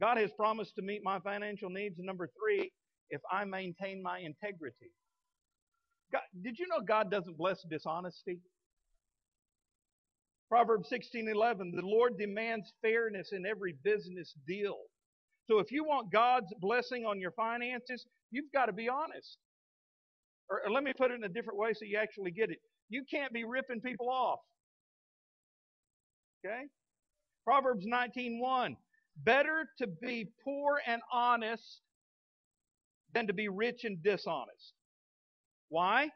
God 0.00 0.20
has 0.20 0.30
promised 0.32 0.74
to 0.76 0.82
meet 0.82 1.02
my 1.04 1.18
financial 1.20 1.70
needs. 1.70 1.98
And 1.98 2.06
number 2.06 2.28
three, 2.28 2.72
if 3.10 3.20
I 3.30 3.44
maintain 3.44 4.02
my 4.02 4.18
integrity. 4.18 4.90
God, 6.12 6.22
did 6.42 6.58
you 6.58 6.66
know 6.68 6.80
God 6.80 7.10
doesn't 7.10 7.36
bless 7.36 7.62
dishonesty? 7.68 8.40
Proverbs 10.48 10.88
16:11, 10.88 11.72
the 11.74 11.82
Lord 11.82 12.18
demands 12.18 12.72
fairness 12.80 13.32
in 13.32 13.44
every 13.46 13.74
business 13.82 14.34
deal. 14.46 14.78
So 15.46 15.58
if 15.58 15.70
you 15.70 15.84
want 15.84 16.12
God's 16.12 16.52
blessing 16.60 17.04
on 17.04 17.20
your 17.20 17.32
finances, 17.32 18.06
you've 18.30 18.52
got 18.52 18.66
to 18.66 18.72
be 18.72 18.88
honest. 18.88 19.38
Or, 20.50 20.62
or 20.66 20.70
let 20.70 20.84
me 20.84 20.92
put 20.96 21.10
it 21.10 21.14
in 21.14 21.24
a 21.24 21.28
different 21.28 21.58
way 21.58 21.72
so 21.72 21.84
you 21.84 21.98
actually 21.98 22.30
get 22.30 22.50
it. 22.50 22.58
You 22.88 23.04
can't 23.10 23.32
be 23.32 23.44
ripping 23.44 23.80
people 23.80 24.08
off. 24.10 24.40
Okay? 26.44 26.64
Proverbs 27.44 27.86
19:1. 27.86 28.76
Better 29.18 29.68
to 29.78 29.86
be 29.86 30.28
poor 30.44 30.80
and 30.86 31.00
honest 31.12 31.80
than 33.12 33.26
to 33.28 33.32
be 33.32 33.48
rich 33.48 33.84
and 33.84 34.02
dishonest. 34.02 34.74
Why? 35.68 36.10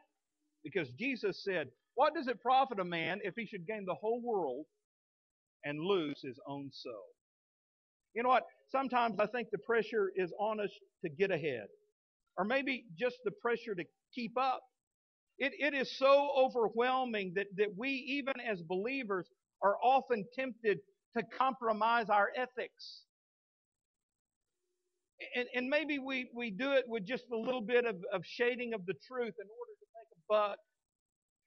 Because 0.63 0.89
Jesus 0.91 1.43
said, 1.43 1.69
What 1.95 2.13
does 2.13 2.27
it 2.27 2.41
profit 2.41 2.79
a 2.79 2.83
man 2.83 3.19
if 3.23 3.35
he 3.35 3.45
should 3.45 3.65
gain 3.65 3.85
the 3.85 3.95
whole 3.95 4.21
world 4.21 4.65
and 5.63 5.79
lose 5.79 6.19
his 6.21 6.39
own 6.47 6.69
soul? 6.71 7.05
You 8.13 8.23
know 8.23 8.29
what? 8.29 8.45
Sometimes 8.69 9.19
I 9.19 9.27
think 9.27 9.49
the 9.51 9.57
pressure 9.59 10.11
is 10.15 10.33
on 10.39 10.59
us 10.59 10.71
to 11.03 11.09
get 11.09 11.31
ahead, 11.31 11.67
or 12.39 12.45
maybe 12.45 12.85
just 12.97 13.17
the 13.25 13.31
pressure 13.31 13.75
to 13.75 13.83
keep 14.15 14.37
up. 14.37 14.61
It, 15.37 15.51
it 15.59 15.73
is 15.73 15.97
so 15.97 16.31
overwhelming 16.37 17.33
that, 17.35 17.47
that 17.57 17.67
we, 17.77 17.89
even 17.89 18.33
as 18.49 18.61
believers, 18.61 19.27
are 19.61 19.75
often 19.83 20.25
tempted 20.33 20.79
to 21.17 21.23
compromise 21.37 22.09
our 22.09 22.29
ethics. 22.35 23.03
And, 25.35 25.47
and 25.53 25.69
maybe 25.69 25.99
we, 25.99 26.29
we 26.33 26.49
do 26.49 26.71
it 26.71 26.85
with 26.87 27.05
just 27.05 27.25
a 27.33 27.37
little 27.37 27.61
bit 27.61 27.85
of, 27.85 27.97
of 28.13 28.23
shading 28.25 28.73
of 28.73 28.85
the 28.85 28.93
truth 29.05 29.33
in 29.37 29.47
order 29.47 29.73
to 29.79 29.87
make 29.95 30.07
a 30.13 30.21
buck. 30.29 30.57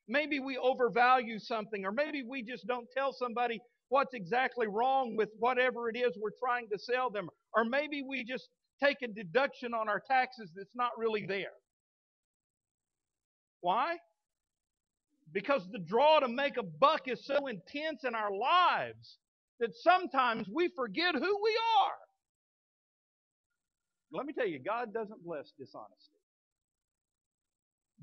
Maybe 0.09 0.41
we 0.41 0.59
overvalue 0.59 1.39
something, 1.39 1.87
or 1.87 1.93
maybe 1.93 2.23
we 2.23 2.43
just 2.43 2.67
don't 2.67 2.87
tell 2.95 3.15
somebody 3.15 3.61
what's 3.89 4.13
exactly 4.13 4.67
wrong 4.67 5.17
with 5.17 5.31
whatever 5.39 5.89
it 5.89 5.97
is 5.97 6.13
we're 6.21 6.31
trying 6.39 6.69
to 6.71 6.79
sell 6.79 7.09
them. 7.09 7.31
Or 7.57 7.65
maybe 7.65 8.03
we 8.07 8.25
just 8.25 8.49
take 8.83 9.03
a 9.03 9.09
deduction 9.09 9.75
on 9.75 9.89
our 9.89 10.01
taxes 10.01 10.51
that's 10.57 10.75
not 10.75 10.91
really 10.99 11.27
there. 11.27 11.53
Why? 13.61 13.97
Because 15.33 15.67
the 15.71 15.79
draw 15.79 16.21
to 16.21 16.29
make 16.29 16.57
a 16.57 16.63
buck 16.63 17.09
is 17.09 17.25
so 17.25 17.47
intense 17.47 18.05
in 18.05 18.15
our 18.15 18.33
lives 18.33 19.19
that 19.61 19.75
sometimes 19.75 20.49
we 20.53 20.69
forget 20.75 21.15
who 21.15 21.21
we 21.21 21.59
are. 21.81 21.95
Let 24.13 24.27
me 24.27 24.33
tell 24.33 24.47
you, 24.47 24.59
God 24.59 24.93
doesn't 24.93 25.25
bless 25.25 25.53
dishonesty. 25.59 26.19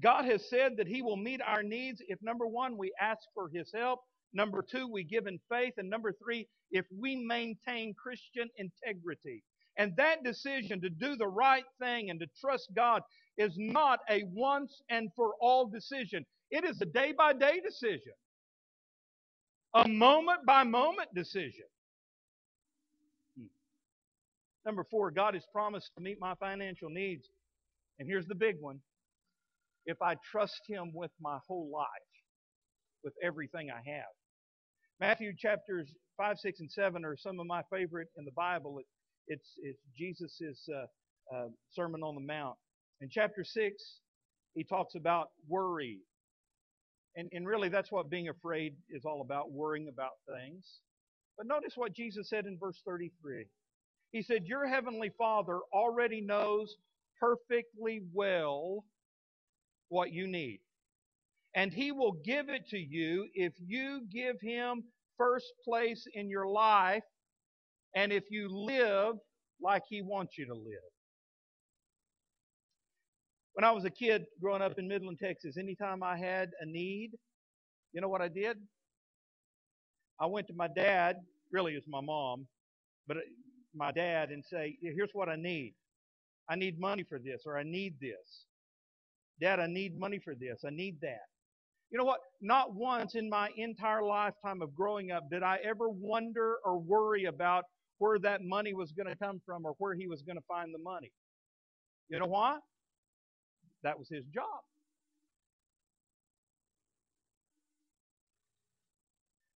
God 0.02 0.26
has 0.26 0.50
said 0.50 0.78
that 0.78 0.88
He 0.88 1.02
will 1.02 1.18
meet 1.18 1.42
our 1.46 1.62
needs 1.62 2.02
if, 2.08 2.20
number 2.22 2.48
one, 2.48 2.78
we 2.78 2.92
ask 3.00 3.20
for 3.36 3.50
His 3.54 3.70
help, 3.76 4.00
number 4.34 4.63
two, 4.63 4.88
we 4.88 5.04
give 5.04 5.28
in 5.28 5.39
faith, 5.50 5.74
and 5.78 5.89
number 5.89 6.13
three, 6.13 6.48
if 6.72 6.86
we 6.98 7.15
maintain 7.15 7.94
Christian 8.02 8.48
integrity. 8.58 9.44
And 9.80 9.96
that 9.96 10.26
decision 10.26 10.82
to 10.82 10.89
do 10.89 11.15
the 11.15 11.28
right 11.28 11.63
thing 11.82 12.10
and 12.10 12.20
to 12.20 12.28
trust 12.39 12.70
God 12.76 13.02
is 13.38 13.54
not 13.58 14.00
a 14.10 14.24
once 14.26 14.82
and 14.89 15.10
for 15.15 15.32
all 15.39 15.68
decision. 15.68 16.26
It 16.52 16.65
is 16.65 16.82
a 16.82 16.86
day 16.86 17.13
by 17.18 17.32
day 17.32 17.62
decision, 17.65 18.12
a 19.74 19.88
moment 19.88 20.46
by 20.46 20.65
moment 20.65 21.08
decision. 21.15 21.63
Hmm. 23.38 23.46
Number 24.65 24.86
four, 24.92 25.12
God 25.12 25.34
has 25.36 25.46
promised 25.54 25.92
to 25.96 26.04
meet 26.04 26.20
my 26.20 26.36
financial 26.36 26.89
needs. 26.89 27.30
And 28.00 28.08
here's 28.08 28.28
the 28.28 28.36
big 28.36 28.58
one 28.60 28.82
if 29.86 30.02
I 30.02 30.15
trust 30.30 30.62
Him 30.68 30.92
with 30.94 31.12
my 31.22 31.38
whole 31.48 31.70
life, 31.74 31.88
with 33.02 33.13
everything 33.24 33.70
I 33.72 33.89
have. 33.89 34.12
Matthew 35.00 35.32
chapters 35.38 35.89
5, 36.18 36.38
6, 36.38 36.60
and 36.60 36.70
7 36.70 37.06
are 37.06 37.15
some 37.15 37.39
of 37.39 37.48
my 37.48 37.62
favorite 37.72 38.10
in 38.18 38.26
the 38.26 38.32
Bible. 38.32 38.80
It, 38.80 38.86
it's 39.30 39.50
it's 39.63 39.82
Jesus' 39.98 40.42
uh, 40.70 41.36
uh, 41.36 41.48
Sermon 41.72 42.04
on 42.04 42.15
the 42.15 42.22
Mount. 42.22 42.58
In 43.02 43.10
chapter 43.12 43.46
6, 43.46 43.84
he 44.56 44.65
talks 44.65 44.96
about 44.96 45.30
worry 45.48 46.00
and, 47.15 47.30
and 47.34 47.48
really, 47.48 47.70
that's 47.70 47.92
what 47.92 48.10
being 48.10 48.30
afraid 48.30 48.76
is 48.89 49.06
all 49.06 49.22
about 49.22 49.52
worrying 49.52 49.89
about 49.89 50.12
things. 50.28 50.65
But 51.38 51.48
notice 51.48 51.74
what 51.76 51.94
Jesus 51.94 52.30
said 52.30 52.46
in 52.46 52.58
verse 52.60 52.82
33. 52.86 53.46
He 54.12 54.22
said, 54.22 54.46
Your 54.46 54.68
heavenly 54.68 55.12
Father 55.18 55.60
already 55.74 56.22
knows 56.22 56.76
perfectly 57.20 58.02
well 58.13 58.86
what 59.89 60.13
you 60.13 60.28
need. 60.28 60.62
And 61.56 61.74
He 61.74 61.92
will 61.92 62.13
give 62.13 62.50
it 62.50 62.68
to 62.70 62.78
you 62.80 63.28
if 63.34 63.54
you 63.60 64.04
give 64.12 64.38
Him 64.42 64.84
first 65.18 65.48
place 65.65 66.08
in 66.13 66.30
your 66.30 66.48
life 66.48 67.04
and 67.95 68.12
if 68.13 68.25
you 68.32 68.49
live 68.49 69.15
like 69.62 69.84
He 69.89 70.02
wants 70.02 70.38
you 70.38 70.45
to 70.47 70.54
live. 70.54 70.91
When 73.54 73.65
I 73.65 73.71
was 73.71 73.86
a 73.86 73.89
kid 73.89 74.25
growing 74.41 74.62
up 74.62 74.80
in 74.80 74.88
Midland, 74.88 75.19
Texas, 75.21 75.58
anytime 75.58 76.04
I 76.04 76.17
had 76.17 76.52
a 76.62 76.65
need, 76.65 77.12
you 77.93 78.02
know 78.02 78.10
what 78.10 78.21
I 78.21 78.30
did? 78.30 78.58
I 80.19 80.28
went 80.28 80.47
to 80.47 80.54
my 80.56 80.67
dad, 80.67 81.17
really 81.52 81.73
it's 81.75 81.88
my 81.88 82.02
mom, 82.02 82.47
but 83.08 83.17
uh, 83.17 83.21
my 83.75 83.91
dad, 83.91 84.30
and 84.32 84.43
say, 84.45 84.78
here's 84.82 85.12
what 85.13 85.30
I 85.30 85.36
need. 85.38 85.73
I 86.49 86.56
need 86.56 86.80
money 86.80 87.04
for 87.08 87.19
this, 87.19 87.43
or 87.45 87.58
I 87.58 87.63
need 87.63 87.95
this. 88.02 88.45
Dad, 89.41 89.60
I 89.60 89.67
need 89.67 89.99
money 89.99 90.19
for 90.23 90.36
this. 90.36 90.62
I 90.65 90.71
need 90.71 90.97
that. 91.02 91.21
You 91.91 91.97
know 91.97 92.06
what? 92.06 92.19
Not 92.41 92.75
once 92.75 93.15
in 93.15 93.30
my 93.30 93.49
entire 93.58 94.04
lifetime 94.04 94.62
of 94.62 94.75
growing 94.75 95.12
up 95.12 95.30
did 95.32 95.43
I 95.43 95.58
ever 95.63 95.89
wonder 95.89 96.58
or 96.65 96.80
worry 96.80 97.25
about 97.25 97.65
where 97.99 98.17
that 98.19 98.41
money 98.43 98.73
was 98.73 98.91
going 98.91 99.07
to 99.07 99.15
come 99.15 99.41
from 99.45 99.65
or 99.65 99.75
where 99.77 99.93
he 99.93 100.07
was 100.07 100.21
going 100.21 100.38
to 100.38 100.43
find 100.47 100.73
the 100.73 100.79
money. 100.79 101.12
You 102.09 102.19
know 102.19 102.25
why? 102.25 102.57
That 103.83 103.99
was 103.99 104.09
his 104.09 104.25
job. 104.33 104.62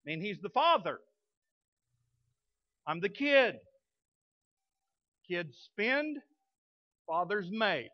I 0.05 0.09
mean, 0.09 0.21
he's 0.21 0.39
the 0.41 0.49
father. 0.49 0.99
I'm 2.85 2.99
the 2.99 3.09
kid. 3.09 3.55
Kids 5.29 5.57
spend, 5.71 6.17
fathers 7.07 7.47
make. 7.49 7.87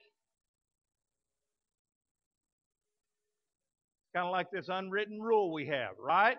Kind 4.16 4.26
of 4.26 4.32
like 4.32 4.50
this 4.52 4.68
unwritten 4.70 5.22
rule 5.22 5.54
we 5.54 5.68
have, 5.68 5.92
right? 6.00 6.38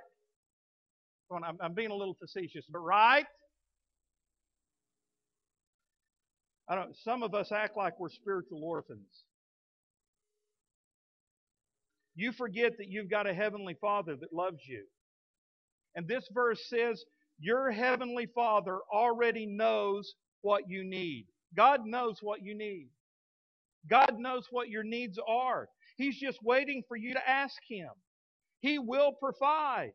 I'm, 1.63 1.75
being 1.75 1.93
a 1.93 1.95
little 1.95 2.17
facetious, 2.21 2.65
but 2.69 2.81
right? 2.81 3.25
I 6.71 6.77
don't. 6.77 6.97
Some 7.05 7.25
of 7.25 7.35
us 7.35 7.53
act 7.53 7.77
like 7.77 8.01
we're 8.01 8.11
spiritual 8.11 8.65
orphans. 8.65 9.25
You 12.17 12.33
forget 12.33 12.79
that 12.79 12.89
you've 12.89 13.11
got 13.11 13.29
a 13.29 13.35
heavenly 13.35 13.77
Father 13.81 14.17
that 14.17 14.33
loves 14.35 14.61
you. 14.69 14.85
And 15.97 16.09
this 16.09 16.29
verse 16.33 16.61
says, 16.69 17.05
Your 17.41 17.73
heavenly 17.73 18.27
Father 18.35 18.79
already 18.93 19.47
knows 19.47 20.15
what 20.43 20.65
you 20.69 20.85
need. 20.85 21.27
God 21.57 21.87
knows 21.87 22.19
what 22.23 22.43
you 22.43 22.57
need. 22.57 22.89
God 23.89 24.17
knows 24.19 24.47
what 24.51 24.69
your 24.69 24.85
needs 24.85 25.19
are. 25.27 25.69
He's 25.97 26.19
just 26.19 26.39
waiting 26.43 26.83
for 26.89 26.97
you 26.97 27.15
to 27.15 27.29
ask 27.31 27.57
Him. 27.69 27.91
He 28.61 28.79
will 28.79 29.13
provide. 29.13 29.93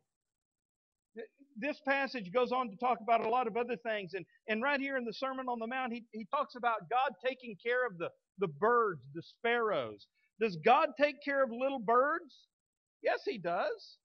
This 1.56 1.80
passage 1.86 2.32
goes 2.32 2.52
on 2.52 2.70
to 2.70 2.76
talk 2.76 2.98
about 3.02 3.26
a 3.26 3.28
lot 3.30 3.46
of 3.46 3.56
other 3.56 3.76
things. 3.76 4.14
And, 4.14 4.26
and 4.48 4.62
right 4.62 4.80
here 4.80 4.96
in 4.96 5.04
the 5.04 5.14
Sermon 5.14 5.48
on 5.48 5.58
the 5.58 5.66
Mount, 5.66 5.92
he, 5.92 6.04
he 6.12 6.26
talks 6.34 6.56
about 6.56 6.90
God 6.90 7.12
taking 7.26 7.56
care 7.62 7.86
of 7.86 7.98
the, 7.98 8.10
the 8.38 8.48
birds, 8.48 9.02
the 9.14 9.22
sparrows. 9.22 10.06
Does 10.40 10.56
God 10.64 10.90
take 11.00 11.16
care 11.24 11.44
of 11.44 11.50
little 11.52 11.80
birds? 11.80 12.34
Yes, 13.02 13.20
He 13.24 13.38
does. 13.38 13.98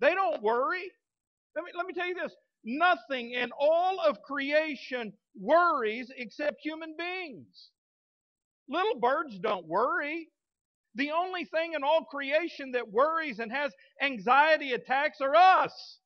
They 0.00 0.14
don't 0.14 0.42
worry. 0.42 0.90
Let 1.56 1.64
me, 1.64 1.72
let 1.76 1.86
me 1.86 1.94
tell 1.94 2.08
you 2.08 2.14
this 2.16 2.34
nothing 2.64 3.32
in 3.32 3.50
all 3.58 4.00
of 4.00 4.22
creation 4.22 5.12
worries 5.40 6.12
except 6.16 6.60
human 6.62 6.94
beings. 6.98 7.70
Little 8.68 9.00
birds 9.00 9.38
don't 9.38 9.66
worry. 9.66 10.28
The 10.96 11.10
only 11.10 11.44
thing 11.44 11.74
in 11.74 11.84
all 11.84 12.04
creation 12.04 12.72
that 12.72 12.90
worries 12.90 13.38
and 13.38 13.52
has 13.52 13.72
anxiety 14.00 14.72
attacks 14.72 15.20
are 15.20 15.36
us. 15.36 15.98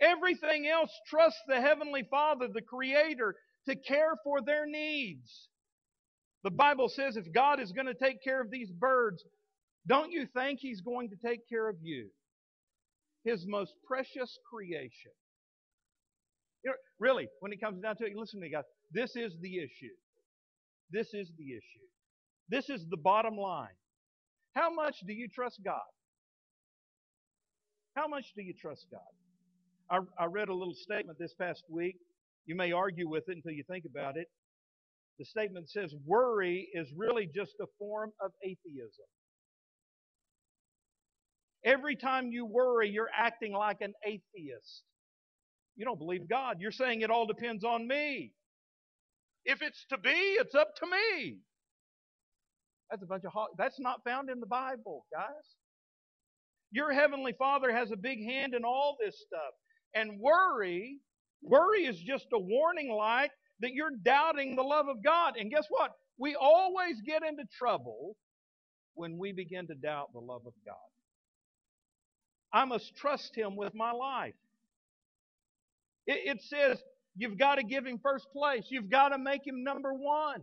Everything 0.00 0.66
else 0.68 0.92
trusts 1.08 1.42
the 1.48 1.60
Heavenly 1.60 2.04
Father, 2.08 2.46
the 2.52 2.62
Creator, 2.62 3.34
to 3.68 3.74
care 3.76 4.14
for 4.22 4.40
their 4.40 4.64
needs. 4.64 5.48
The 6.44 6.52
Bible 6.52 6.88
says 6.88 7.16
if 7.16 7.32
God 7.32 7.58
is 7.58 7.72
going 7.72 7.88
to 7.88 7.94
take 7.94 8.22
care 8.22 8.40
of 8.40 8.50
these 8.50 8.70
birds, 8.70 9.24
don't 9.88 10.12
you 10.12 10.26
think 10.32 10.60
He's 10.60 10.80
going 10.80 11.10
to 11.10 11.16
take 11.16 11.48
care 11.48 11.68
of 11.68 11.76
you? 11.82 12.10
His 13.24 13.44
most 13.46 13.72
precious 13.86 14.38
creation. 14.48 15.10
You 16.64 16.70
know, 16.70 16.76
really, 17.00 17.28
when 17.40 17.52
it 17.52 17.60
comes 17.60 17.82
down 17.82 17.96
to 17.96 18.04
it, 18.04 18.12
listen 18.14 18.38
to 18.38 18.46
me, 18.46 18.52
guys. 18.52 18.64
This 18.92 19.16
is 19.16 19.34
the 19.40 19.58
issue. 19.58 19.94
This 20.92 21.08
is 21.12 21.28
the 21.36 21.52
issue. 21.52 21.88
This 22.48 22.70
is 22.70 22.86
the 22.90 22.96
bottom 22.98 23.36
line. 23.36 23.76
How 24.54 24.72
much 24.74 24.96
do 25.06 25.12
you 25.12 25.28
trust 25.28 25.60
God? 25.64 25.80
How 27.96 28.08
much 28.08 28.26
do 28.36 28.42
you 28.42 28.54
trust 28.54 28.86
God? 28.90 29.00
I, 29.90 30.24
I 30.24 30.26
read 30.26 30.48
a 30.48 30.54
little 30.54 30.74
statement 30.74 31.18
this 31.18 31.34
past 31.34 31.64
week. 31.70 31.96
You 32.46 32.56
may 32.56 32.72
argue 32.72 33.08
with 33.08 33.28
it 33.28 33.36
until 33.36 33.52
you 33.52 33.64
think 33.70 33.84
about 33.86 34.16
it. 34.16 34.28
The 35.18 35.24
statement 35.24 35.70
says 35.70 35.94
worry 36.06 36.68
is 36.74 36.88
really 36.96 37.28
just 37.34 37.54
a 37.60 37.66
form 37.78 38.12
of 38.22 38.32
atheism. 38.42 39.06
Every 41.64 41.96
time 41.96 42.30
you 42.32 42.46
worry, 42.46 42.90
you're 42.90 43.10
acting 43.16 43.52
like 43.52 43.78
an 43.80 43.94
atheist. 44.06 44.82
You 45.76 45.84
don't 45.86 45.98
believe 45.98 46.28
God. 46.28 46.58
You're 46.60 46.72
saying 46.72 47.02
it 47.02 47.10
all 47.10 47.26
depends 47.26 47.64
on 47.64 47.86
me. 47.88 48.32
If 49.44 49.62
it's 49.62 49.84
to 49.90 49.98
be, 49.98 50.10
it's 50.10 50.54
up 50.54 50.74
to 50.76 50.86
me. 50.86 51.38
That's 52.90 53.02
a 53.02 53.06
bunch 53.06 53.24
of 53.24 53.32
ho- 53.32 53.54
that's 53.58 53.80
not 53.80 54.04
found 54.04 54.30
in 54.30 54.40
the 54.40 54.46
Bible, 54.46 55.06
guys. 55.12 55.56
Your 56.72 56.92
heavenly 56.92 57.34
Father 57.38 57.72
has 57.72 57.92
a 57.92 57.96
big 57.96 58.24
hand 58.24 58.54
in 58.54 58.64
all 58.64 58.96
this 59.00 59.16
stuff. 59.26 59.54
And 59.94 60.20
worry, 60.20 60.98
worry 61.42 61.86
is 61.86 61.98
just 62.00 62.26
a 62.34 62.38
warning 62.38 62.92
light 62.92 63.30
that 63.60 63.72
you're 63.72 63.92
doubting 64.04 64.56
the 64.56 64.62
love 64.62 64.88
of 64.88 65.02
God. 65.04 65.36
And 65.38 65.50
guess 65.50 65.66
what? 65.70 65.92
We 66.18 66.36
always 66.36 67.00
get 67.06 67.22
into 67.24 67.44
trouble 67.58 68.16
when 68.94 69.18
we 69.18 69.32
begin 69.32 69.66
to 69.68 69.74
doubt 69.74 70.12
the 70.14 70.20
love 70.20 70.42
of 70.46 70.54
God. 70.66 70.76
I 72.52 72.64
must 72.66 72.96
trust 72.96 73.36
Him 73.36 73.56
with 73.56 73.74
my 73.74 73.92
life. 73.92 74.34
It, 76.06 76.38
it 76.38 76.42
says 76.42 76.78
you've 77.16 77.38
got 77.38 77.56
to 77.56 77.64
give 77.64 77.86
Him 77.86 78.00
first 78.02 78.28
place. 78.32 78.66
You've 78.70 78.90
got 78.90 79.10
to 79.10 79.18
make 79.18 79.46
Him 79.46 79.64
number 79.64 79.92
one. 79.94 80.42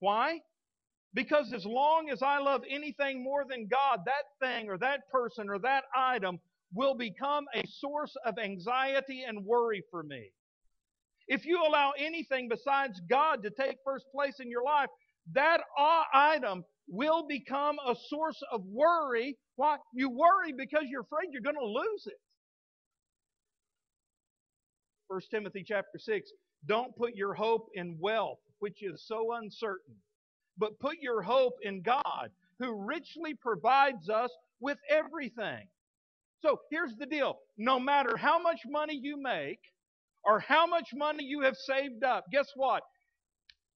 Why? 0.00 0.40
Because 1.16 1.54
as 1.54 1.64
long 1.64 2.10
as 2.10 2.22
I 2.22 2.38
love 2.38 2.62
anything 2.68 3.24
more 3.24 3.46
than 3.48 3.68
God, 3.68 4.00
that 4.04 4.26
thing 4.38 4.68
or 4.68 4.76
that 4.78 5.10
person 5.10 5.48
or 5.48 5.58
that 5.60 5.84
item 5.96 6.38
will 6.74 6.94
become 6.94 7.46
a 7.54 7.66
source 7.66 8.14
of 8.26 8.38
anxiety 8.38 9.24
and 9.26 9.42
worry 9.42 9.82
for 9.90 10.02
me. 10.02 10.30
If 11.26 11.46
you 11.46 11.64
allow 11.66 11.92
anything 11.98 12.50
besides 12.50 13.00
God 13.08 13.42
to 13.44 13.50
take 13.50 13.78
first 13.82 14.04
place 14.14 14.40
in 14.40 14.50
your 14.50 14.62
life, 14.62 14.88
that 15.32 15.62
item 16.12 16.62
will 16.86 17.26
become 17.26 17.78
a 17.88 17.96
source 18.08 18.40
of 18.52 18.62
worry. 18.66 19.38
Why? 19.56 19.78
You 19.94 20.10
worry 20.10 20.52
because 20.52 20.84
you're 20.84 21.00
afraid 21.00 21.30
you're 21.32 21.40
going 21.40 21.56
to 21.56 21.64
lose 21.64 22.06
it. 22.06 22.20
1 25.08 25.20
Timothy 25.30 25.64
chapter 25.66 25.98
6 25.98 26.30
Don't 26.66 26.94
put 26.94 27.16
your 27.16 27.32
hope 27.32 27.68
in 27.72 27.96
wealth, 27.98 28.38
which 28.58 28.82
is 28.82 29.02
so 29.06 29.32
uncertain, 29.32 29.94
but 30.58 30.78
put 30.80 30.96
your 31.00 31.22
hope 31.22 31.54
in 31.62 31.82
God, 31.82 32.30
who 32.58 32.74
richly 32.74 33.34
provides 33.34 34.08
us 34.08 34.30
with 34.60 34.78
everything. 34.88 35.66
So 36.42 36.60
here's 36.70 36.94
the 36.96 37.06
deal 37.06 37.38
no 37.56 37.80
matter 37.80 38.16
how 38.16 38.40
much 38.40 38.60
money 38.66 38.98
you 39.00 39.20
make 39.20 39.60
or 40.24 40.40
how 40.40 40.66
much 40.66 40.90
money 40.94 41.24
you 41.24 41.42
have 41.42 41.56
saved 41.56 42.04
up, 42.04 42.24
guess 42.32 42.48
what? 42.54 42.82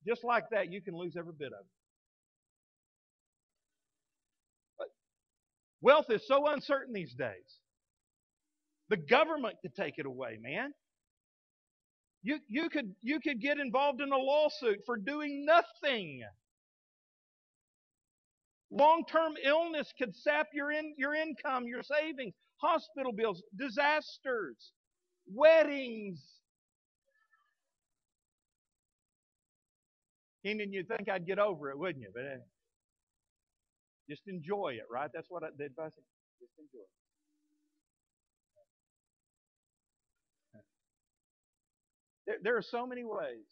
Just 0.07 0.25
like 0.25 0.45
that, 0.51 0.73
you 0.73 0.81
can 0.83 0.97
lose 0.97 1.17
every 1.19 1.33
bit 1.39 1.49
of 1.53 1.61
it. 1.61 1.67
But 4.79 4.89
wealth 5.83 6.07
is 6.11 6.27
so 6.27 6.47
uncertain 6.49 6.93
these 6.95 7.15
days. 7.15 7.59
The 8.89 8.97
government 8.97 9.57
could 9.63 9.75
take 9.75 9.99
it 9.99 10.07
away, 10.07 10.39
man. 10.41 10.73
You, 12.23 12.39
you, 12.49 12.69
could, 12.69 12.95
you 13.03 13.21
could 13.21 13.41
get 13.41 13.59
involved 13.59 14.01
in 14.01 14.13
a 14.13 14.17
lawsuit 14.19 14.81
for 14.87 14.97
doing 14.97 15.47
nothing. 15.47 16.23
Long 18.71 19.05
term 19.11 19.35
illness 19.45 19.93
could 19.99 20.15
sap 20.15 20.49
your, 20.55 20.71
in, 20.71 20.95
your 20.97 21.15
income, 21.15 21.67
your 21.67 21.83
savings, 21.83 22.35
hospital 22.57 23.13
bills, 23.13 23.43
disasters, 23.59 24.73
weddings. 25.33 26.23
Keenan, 30.45 30.73
you'd 30.73 30.89
think 30.89 31.09
I'd 31.11 31.27
get 31.27 31.39
over 31.39 31.71
it, 31.71 31.79
wouldn't 31.79 32.03
you? 32.03 32.11
But 32.15 32.23
uh, 32.23 32.37
just 34.09 34.23
enjoy 34.27 34.75
it, 34.75 34.85
right? 34.91 35.11
That's 35.13 35.27
what 35.29 35.45
I, 35.45 35.49
the 35.57 35.67
advice 35.67 35.93
is. 35.93 36.05
Just 36.41 36.53
enjoy 36.59 36.83
it. 36.83 36.89
There 42.43 42.57
are 42.57 42.63
so 42.63 42.87
many 42.87 43.05
ways 43.05 43.47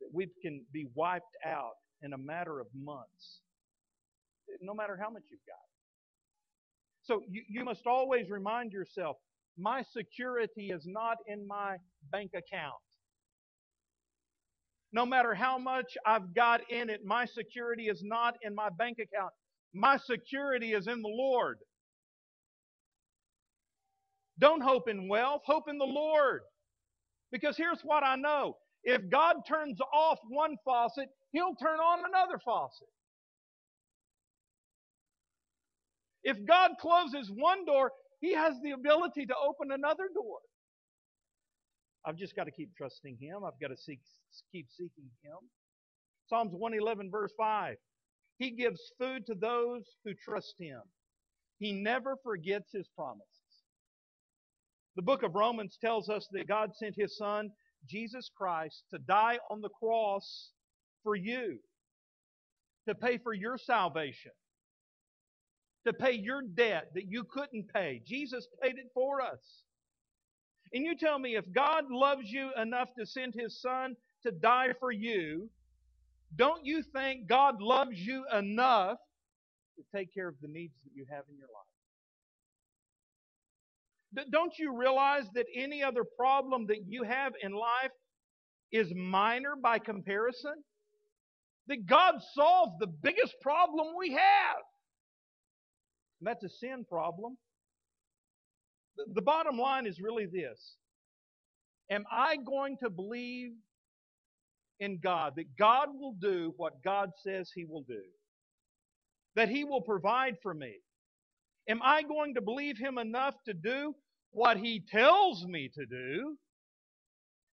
that 0.00 0.08
we 0.12 0.28
can 0.42 0.64
be 0.72 0.86
wiped 0.94 1.36
out 1.46 1.74
in 2.02 2.12
a 2.14 2.18
matter 2.18 2.60
of 2.60 2.66
months, 2.74 3.40
no 4.60 4.74
matter 4.74 4.98
how 5.00 5.10
much 5.10 5.24
you've 5.30 5.40
got. 5.46 5.56
So 7.02 7.22
you, 7.28 7.42
you 7.48 7.64
must 7.64 7.86
always 7.86 8.30
remind 8.30 8.72
yourself 8.72 9.16
my 9.58 9.82
security 9.92 10.70
is 10.70 10.84
not 10.86 11.18
in 11.26 11.46
my 11.46 11.76
bank 12.10 12.32
account. 12.34 12.74
No 14.92 15.06
matter 15.06 15.34
how 15.34 15.58
much 15.58 15.96
I've 16.04 16.34
got 16.34 16.60
in 16.70 16.90
it, 16.90 17.00
my 17.04 17.26
security 17.26 17.84
is 17.88 18.02
not 18.04 18.34
in 18.42 18.54
my 18.54 18.68
bank 18.70 18.98
account. 18.98 19.32
My 19.72 19.98
security 19.98 20.72
is 20.72 20.88
in 20.88 21.02
the 21.02 21.08
Lord. 21.08 21.58
Don't 24.38 24.62
hope 24.62 24.88
in 24.88 25.08
wealth, 25.08 25.42
hope 25.44 25.64
in 25.68 25.78
the 25.78 25.84
Lord. 25.84 26.40
Because 27.30 27.56
here's 27.56 27.80
what 27.82 28.02
I 28.02 28.16
know 28.16 28.56
if 28.82 29.08
God 29.10 29.36
turns 29.46 29.78
off 29.92 30.18
one 30.28 30.56
faucet, 30.64 31.08
He'll 31.32 31.54
turn 31.54 31.78
on 31.78 32.00
another 32.08 32.40
faucet. 32.44 32.88
If 36.22 36.44
God 36.46 36.72
closes 36.80 37.30
one 37.30 37.64
door, 37.64 37.92
He 38.20 38.34
has 38.34 38.54
the 38.62 38.72
ability 38.72 39.26
to 39.26 39.34
open 39.36 39.72
another 39.72 40.08
door. 40.14 40.38
I've 42.04 42.16
just 42.16 42.34
got 42.36 42.44
to 42.44 42.50
keep 42.50 42.74
trusting 42.76 43.18
Him. 43.20 43.44
I've 43.44 43.60
got 43.60 43.68
to 43.68 43.76
seek, 43.76 44.00
keep 44.52 44.66
seeking 44.70 45.10
Him. 45.22 45.38
Psalms 46.28 46.52
111, 46.52 47.10
verse 47.10 47.32
5. 47.36 47.76
He 48.38 48.52
gives 48.52 48.80
food 48.98 49.26
to 49.26 49.34
those 49.34 49.84
who 50.04 50.12
trust 50.14 50.54
Him. 50.58 50.80
He 51.58 51.72
never 51.72 52.16
forgets 52.22 52.70
His 52.72 52.88
promises. 52.96 53.26
The 54.96 55.02
book 55.02 55.22
of 55.22 55.34
Romans 55.34 55.78
tells 55.80 56.08
us 56.08 56.26
that 56.32 56.48
God 56.48 56.70
sent 56.74 56.94
His 56.96 57.16
Son, 57.16 57.50
Jesus 57.88 58.30
Christ, 58.36 58.84
to 58.92 58.98
die 58.98 59.38
on 59.50 59.60
the 59.60 59.68
cross 59.68 60.50
for 61.02 61.16
you, 61.16 61.58
to 62.88 62.94
pay 62.94 63.18
for 63.18 63.34
your 63.34 63.58
salvation, 63.58 64.32
to 65.86 65.92
pay 65.92 66.12
your 66.12 66.42
debt 66.42 66.90
that 66.94 67.06
you 67.08 67.24
couldn't 67.24 67.72
pay. 67.72 68.02
Jesus 68.06 68.46
paid 68.62 68.78
it 68.78 68.90
for 68.94 69.20
us. 69.20 69.64
And 70.72 70.84
you 70.84 70.96
tell 70.96 71.18
me 71.18 71.36
if 71.36 71.44
God 71.52 71.84
loves 71.90 72.30
you 72.30 72.50
enough 72.56 72.88
to 72.98 73.06
send 73.06 73.34
His 73.34 73.60
Son 73.60 73.96
to 74.22 74.30
die 74.30 74.74
for 74.78 74.92
you, 74.92 75.48
don't 76.36 76.64
you 76.64 76.82
think 76.94 77.26
God 77.26 77.60
loves 77.60 77.98
you 77.98 78.24
enough 78.32 78.98
to 79.76 79.82
take 79.96 80.14
care 80.14 80.28
of 80.28 80.36
the 80.40 80.48
needs 80.48 80.74
that 80.84 80.90
you 80.94 81.06
have 81.10 81.24
in 81.28 81.36
your 81.36 81.48
life? 81.48 81.66
Don't 84.30 84.58
you 84.58 84.76
realize 84.76 85.24
that 85.34 85.46
any 85.54 85.82
other 85.82 86.04
problem 86.04 86.66
that 86.66 86.84
you 86.86 87.04
have 87.04 87.32
in 87.42 87.52
life 87.52 87.92
is 88.72 88.92
minor 88.94 89.54
by 89.60 89.78
comparison? 89.78 90.54
That 91.68 91.86
God 91.86 92.14
solves 92.34 92.72
the 92.80 92.88
biggest 92.88 93.34
problem 93.40 93.94
we 93.96 94.12
have. 94.12 94.62
And 96.20 96.26
that's 96.26 96.44
a 96.44 96.48
sin 96.48 96.84
problem. 96.88 97.36
The 99.14 99.22
bottom 99.22 99.58
line 99.58 99.86
is 99.86 100.00
really 100.00 100.26
this 100.26 100.76
Am 101.90 102.04
I 102.10 102.36
going 102.36 102.76
to 102.82 102.90
believe 102.90 103.52
in 104.78 104.98
God 105.02 105.34
that 105.36 105.56
God 105.58 105.88
will 105.98 106.14
do 106.20 106.54
what 106.56 106.82
God 106.82 107.10
says 107.22 107.50
He 107.54 107.64
will 107.64 107.84
do? 107.88 108.02
That 109.36 109.48
He 109.48 109.64
will 109.64 109.82
provide 109.82 110.36
for 110.42 110.54
me? 110.54 110.76
Am 111.68 111.80
I 111.82 112.02
going 112.02 112.34
to 112.34 112.40
believe 112.40 112.78
Him 112.78 112.98
enough 112.98 113.34
to 113.46 113.54
do 113.54 113.94
what 114.32 114.56
He 114.56 114.82
tells 114.90 115.46
me 115.46 115.70
to 115.74 115.86
do 115.86 116.36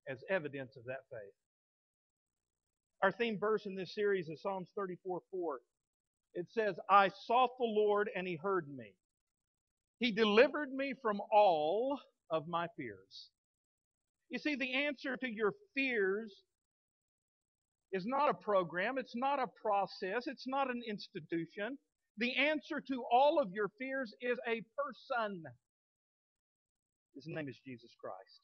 as 0.10 0.20
evidence 0.30 0.76
of 0.78 0.86
that 0.86 1.02
faith? 1.12 1.34
Our 3.04 3.12
theme 3.12 3.38
verse 3.40 3.66
in 3.66 3.76
this 3.76 3.94
series 3.94 4.28
is 4.28 4.42
Psalms 4.42 4.70
34 4.76 5.22
4. 5.32 5.60
It 6.34 6.48
says, 6.52 6.76
I 6.90 7.10
sought 7.26 7.52
the 7.60 7.66
Lord 7.66 8.10
and 8.16 8.28
He 8.28 8.36
heard 8.36 8.68
me. 8.68 8.94
He 10.00 10.12
delivered 10.12 10.72
me 10.72 10.94
from 11.02 11.20
all 11.32 12.00
of 12.30 12.48
my 12.48 12.68
fears. 12.78 13.30
You 14.30 14.40
see, 14.40 14.56
the 14.56 14.74
answer 14.74 15.18
to 15.18 15.28
your 15.28 15.54
fears 15.74 16.34
is 17.92 18.06
not 18.06 18.30
a 18.30 18.34
program, 18.34 18.98
it's 18.98 19.16
not 19.16 19.40
a 19.40 19.48
process, 19.62 20.28
it's 20.28 20.46
not 20.48 20.70
an 20.70 20.82
institution. 20.88 21.78
The 22.18 22.36
answer 22.36 22.82
to 22.88 23.04
all 23.12 23.40
of 23.40 23.52
your 23.54 23.70
fears 23.80 24.14
is 24.22 24.38
a 24.48 24.62
person. 24.78 25.44
His 27.16 27.26
name 27.28 27.48
is 27.48 27.58
Jesus 27.66 27.92
Christ. 28.00 28.42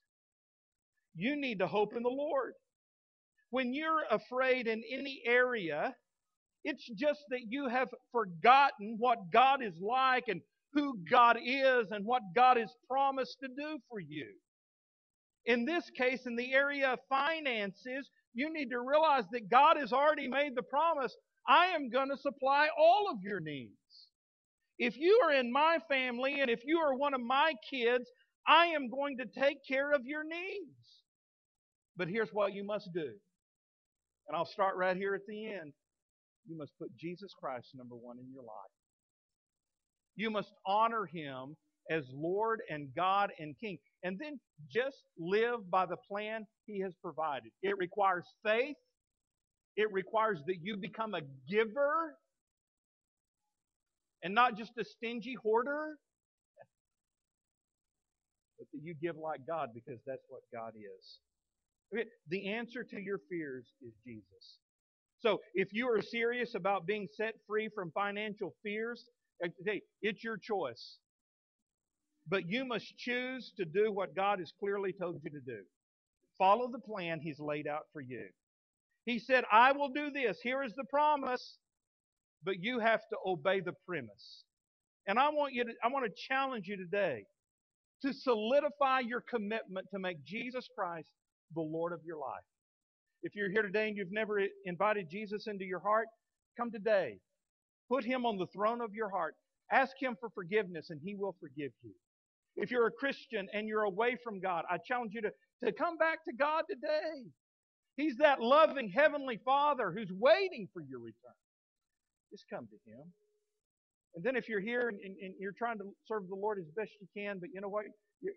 You 1.16 1.36
need 1.36 1.60
to 1.60 1.68
hope 1.68 1.96
in 1.96 2.04
the 2.04 2.10
Lord. 2.10 2.54
When 3.50 3.74
you're 3.74 4.04
afraid 4.10 4.68
in 4.68 4.82
any 4.90 5.22
area, 5.26 5.94
it's 6.64 6.88
just 6.96 7.22
that 7.30 7.42
you 7.50 7.68
have 7.68 7.90
forgotten 8.12 8.96
what 8.98 9.32
God 9.32 9.64
is 9.64 9.76
like 9.82 10.26
and 10.28 10.42
who 10.74 10.98
God 11.10 11.38
is 11.44 11.88
and 11.92 12.06
what 12.06 12.22
God 12.36 12.58
has 12.58 12.72
promised 12.90 13.38
to 13.42 13.48
do 13.50 13.80
for 13.90 14.00
you. 14.00 14.28
In 15.46 15.66
this 15.66 15.90
case, 15.98 16.26
in 16.26 16.36
the 16.36 16.54
area 16.54 16.94
of 16.94 17.00
finances, 17.10 18.10
you 18.34 18.52
need 18.52 18.70
to 18.70 18.80
realize 18.80 19.26
that 19.32 19.50
God 19.50 19.78
has 19.78 19.92
already 19.92 20.28
made 20.28 20.56
the 20.56 20.64
promise 20.64 21.16
I 21.48 21.68
am 21.68 21.90
going 21.90 22.10
to 22.10 22.18
supply 22.18 22.70
all 22.78 23.10
of 23.12 23.18
your 23.22 23.42
needs. 23.42 23.72
If 24.80 24.98
you 24.98 25.20
are 25.24 25.34
in 25.34 25.52
my 25.52 25.80
family 25.90 26.40
and 26.40 26.50
if 26.50 26.62
you 26.66 26.80
are 26.80 26.96
one 26.96 27.14
of 27.14 27.22
my 27.22 27.54
kids, 27.70 28.10
I 28.48 28.68
am 28.68 28.90
going 28.90 29.18
to 29.18 29.26
take 29.26 29.58
care 29.68 29.92
of 29.92 30.06
your 30.06 30.24
needs. 30.24 31.04
But 31.98 32.08
here's 32.08 32.34
what 32.34 32.54
you 32.54 32.64
must 32.64 32.90
do. 32.94 33.12
And 34.28 34.36
I'll 34.36 34.46
start 34.46 34.78
right 34.78 34.96
here 34.98 35.14
at 35.14 35.28
the 35.28 35.48
end. 35.48 35.74
You 36.46 36.58
must 36.58 36.72
put 36.80 36.96
Jesus 36.98 37.34
Christ 37.40 37.70
number 37.76 37.96
one 37.96 38.18
in 38.20 38.26
your 38.32 38.44
life. 38.44 38.72
You 40.16 40.30
must 40.30 40.52
honor 40.66 41.06
him 41.06 41.56
as 41.90 42.06
Lord 42.14 42.62
and 42.70 42.90
God 42.96 43.32
and 43.40 43.56
King. 43.60 43.78
And 44.04 44.18
then 44.20 44.40
just 44.70 45.04
live 45.18 45.70
by 45.70 45.86
the 45.86 45.98
plan 46.10 46.46
he 46.66 46.82
has 46.82 46.94
provided. 47.02 47.52
It 47.62 47.78
requires 47.78 48.26
faith. 48.46 48.76
It 49.76 49.92
requires 49.92 50.40
that 50.48 50.58
you 50.62 50.78
become 50.78 51.14
a 51.16 51.22
giver 51.50 52.16
and 54.22 54.34
not 54.34 54.58
just 54.58 54.72
a 54.78 54.86
stingy 54.86 55.36
hoarder, 55.42 55.98
but 58.58 58.68
that 58.72 58.80
you 58.84 58.94
give 59.02 59.18
like 59.18 59.42
God 59.48 59.70
because 59.74 60.00
that's 60.06 60.26
what 60.30 60.42
God 60.54 60.74
is. 60.78 61.20
The 62.30 62.50
answer 62.54 62.84
to 62.84 63.00
your 63.02 63.20
fears 63.30 63.66
is 63.82 63.94
Jesus. 64.06 64.60
So 65.24 65.40
if 65.56 65.70
you 65.72 65.88
are 65.88 66.02
serious 66.02 66.54
about 66.54 66.86
being 66.86 67.08
set 67.16 67.36
free 67.48 67.70
from 67.74 67.92
financial 67.92 68.54
fears, 68.62 69.06
uh, 69.44 69.48
hey, 69.66 69.82
it's 70.02 70.22
your 70.22 70.38
choice. 70.38 70.98
But 72.28 72.50
you 72.50 72.66
must 72.66 72.98
choose 72.98 73.54
to 73.58 73.66
do 73.66 73.92
what 73.92 74.16
God 74.16 74.40
has 74.40 74.52
clearly 74.60 74.94
told 74.94 75.22
you 75.24 75.30
to 75.32 75.40
do. 75.40 75.62
Follow 76.38 76.70
the 76.70 76.80
plan 76.80 77.22
He's 77.22 77.40
laid 77.40 77.68
out 77.68 77.84
for 77.94 78.02
you. 78.02 78.26
He 79.06 79.18
said, 79.20 79.46
I 79.52 79.72
will 79.72 79.90
do 79.90 80.12
this. 80.12 80.40
Here 80.44 80.62
is 80.62 80.74
the 80.76 80.86
promise, 80.86 81.58
but 82.44 82.62
you 82.62 82.80
have 82.80 83.02
to 83.10 83.18
obey 83.26 83.62
the 83.62 83.74
premise. 83.88 84.44
And 85.08 85.18
I 85.20 85.30
want 85.30 85.54
you 85.54 85.64
to, 85.66 85.72
I 85.84 85.88
want 85.88 86.06
to 86.06 86.22
challenge 86.30 86.68
you 86.68 86.78
today 86.78 87.26
to 88.02 88.14
solidify 88.14 89.02
your 89.02 89.22
commitment 89.22 89.88
to 89.94 90.00
make 90.00 90.24
Jesus 90.26 90.68
Christ 90.78 91.10
the 91.56 91.62
Lord 91.62 91.94
of 91.94 92.00
your 92.06 92.18
life. 92.18 92.44
If 93.24 93.36
you're 93.36 93.50
here 93.50 93.62
today 93.62 93.88
and 93.88 93.96
you've 93.96 94.12
never 94.12 94.42
invited 94.66 95.10
Jesus 95.10 95.48
into 95.48 95.64
your 95.64 95.80
heart, 95.80 96.08
come 96.58 96.72
today. 96.72 97.18
Put 97.90 98.04
him 98.04 98.26
on 98.26 98.38
the 98.38 98.48
throne 98.48 98.82
of 98.82 98.94
your 98.94 99.10
heart. 99.10 99.36
Ask 99.72 99.94
him 100.00 100.18
for 100.20 100.30
forgiveness 100.30 100.90
and 100.90 101.00
he 101.04 101.16
will 101.16 101.36
forgive 101.40 101.72
you. 101.84 101.92
If 102.58 102.70
you're 102.70 102.88
a 102.88 102.92
Christian 102.92 103.48
and 103.54 103.68
you're 103.68 103.84
away 103.84 104.18
from 104.22 104.40
God, 104.40 104.66
I 104.70 104.78
challenge 104.78 105.14
you 105.14 105.22
to, 105.22 105.32
to 105.64 105.72
come 105.72 105.98
back 105.98 106.24
to 106.26 106.34
God 106.34 106.66
today. 106.70 107.24
He's 107.96 108.18
that 108.18 108.42
loving 108.42 108.90
Heavenly 108.90 109.40
Father 109.46 109.92
who's 109.96 110.12
waiting 110.12 110.68
for 110.74 110.82
your 110.82 111.00
return. 111.00 111.40
Just 112.32 112.46
come 112.50 112.68
to 112.68 112.92
Him. 112.92 113.06
And 114.16 114.24
then 114.24 114.36
if 114.36 114.50
you're 114.50 114.60
here 114.60 114.90
and, 114.90 115.00
and, 115.04 115.16
and, 115.22 115.34
you're 115.40 115.54
trying 115.58 115.78
to 115.80 115.86
serve 116.08 116.28
the 116.28 116.36
Lord 116.36 116.60
as 116.60 116.66
best 116.76 116.92
you 117.02 117.08
can, 117.16 117.40
but 117.40 117.50
you 117.54 117.62
know 117.62 117.70
what? 117.70 117.86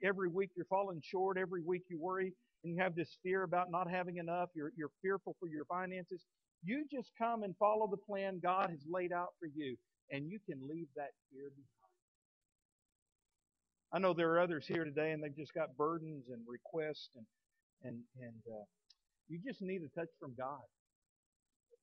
Every 0.03 0.29
week 0.29 0.51
you're 0.57 0.67
falling 0.67 1.01
short. 1.03 1.37
Every 1.39 1.63
week 1.63 1.83
you 1.91 1.99
worry 2.01 2.33
and 2.65 2.75
you 2.75 2.83
have 2.83 2.95
this 2.95 3.17
fear 3.23 3.43
about 3.43 3.71
not 3.71 3.91
having 3.91 4.19
enough. 4.19 4.51
You're, 4.55 4.73
you're 4.77 4.91
fearful 5.03 5.37
for 5.41 5.49
your 5.49 5.65
finances. 5.67 6.25
You 6.65 6.85
just 6.93 7.11
come 7.19 7.43
and 7.43 7.55
follow 7.59 7.89
the 7.91 7.97
plan 7.97 8.41
God 8.43 8.71
has 8.71 8.81
laid 8.89 9.13
out 9.13 9.35
for 9.39 9.47
you, 9.55 9.77
and 10.11 10.29
you 10.31 10.39
can 10.49 10.61
leave 10.69 10.89
that 10.97 11.11
fear 11.31 11.51
behind. 11.51 11.69
I 13.93 13.99
know 13.99 14.15
there 14.15 14.31
are 14.33 14.41
others 14.41 14.67
here 14.67 14.85
today, 14.85 15.13
and 15.13 15.23
they've 15.23 15.37
just 15.37 15.55
got 15.55 15.77
burdens 15.77 16.27
and 16.29 16.43
requests, 16.47 17.11
and 17.17 17.27
and 17.85 18.01
and 18.21 18.43
uh, 18.51 18.65
you 19.29 19.39
just 19.47 19.63
need 19.63 19.83
a 19.83 19.99
touch 19.99 20.11
from 20.21 20.35
God. 20.37 20.65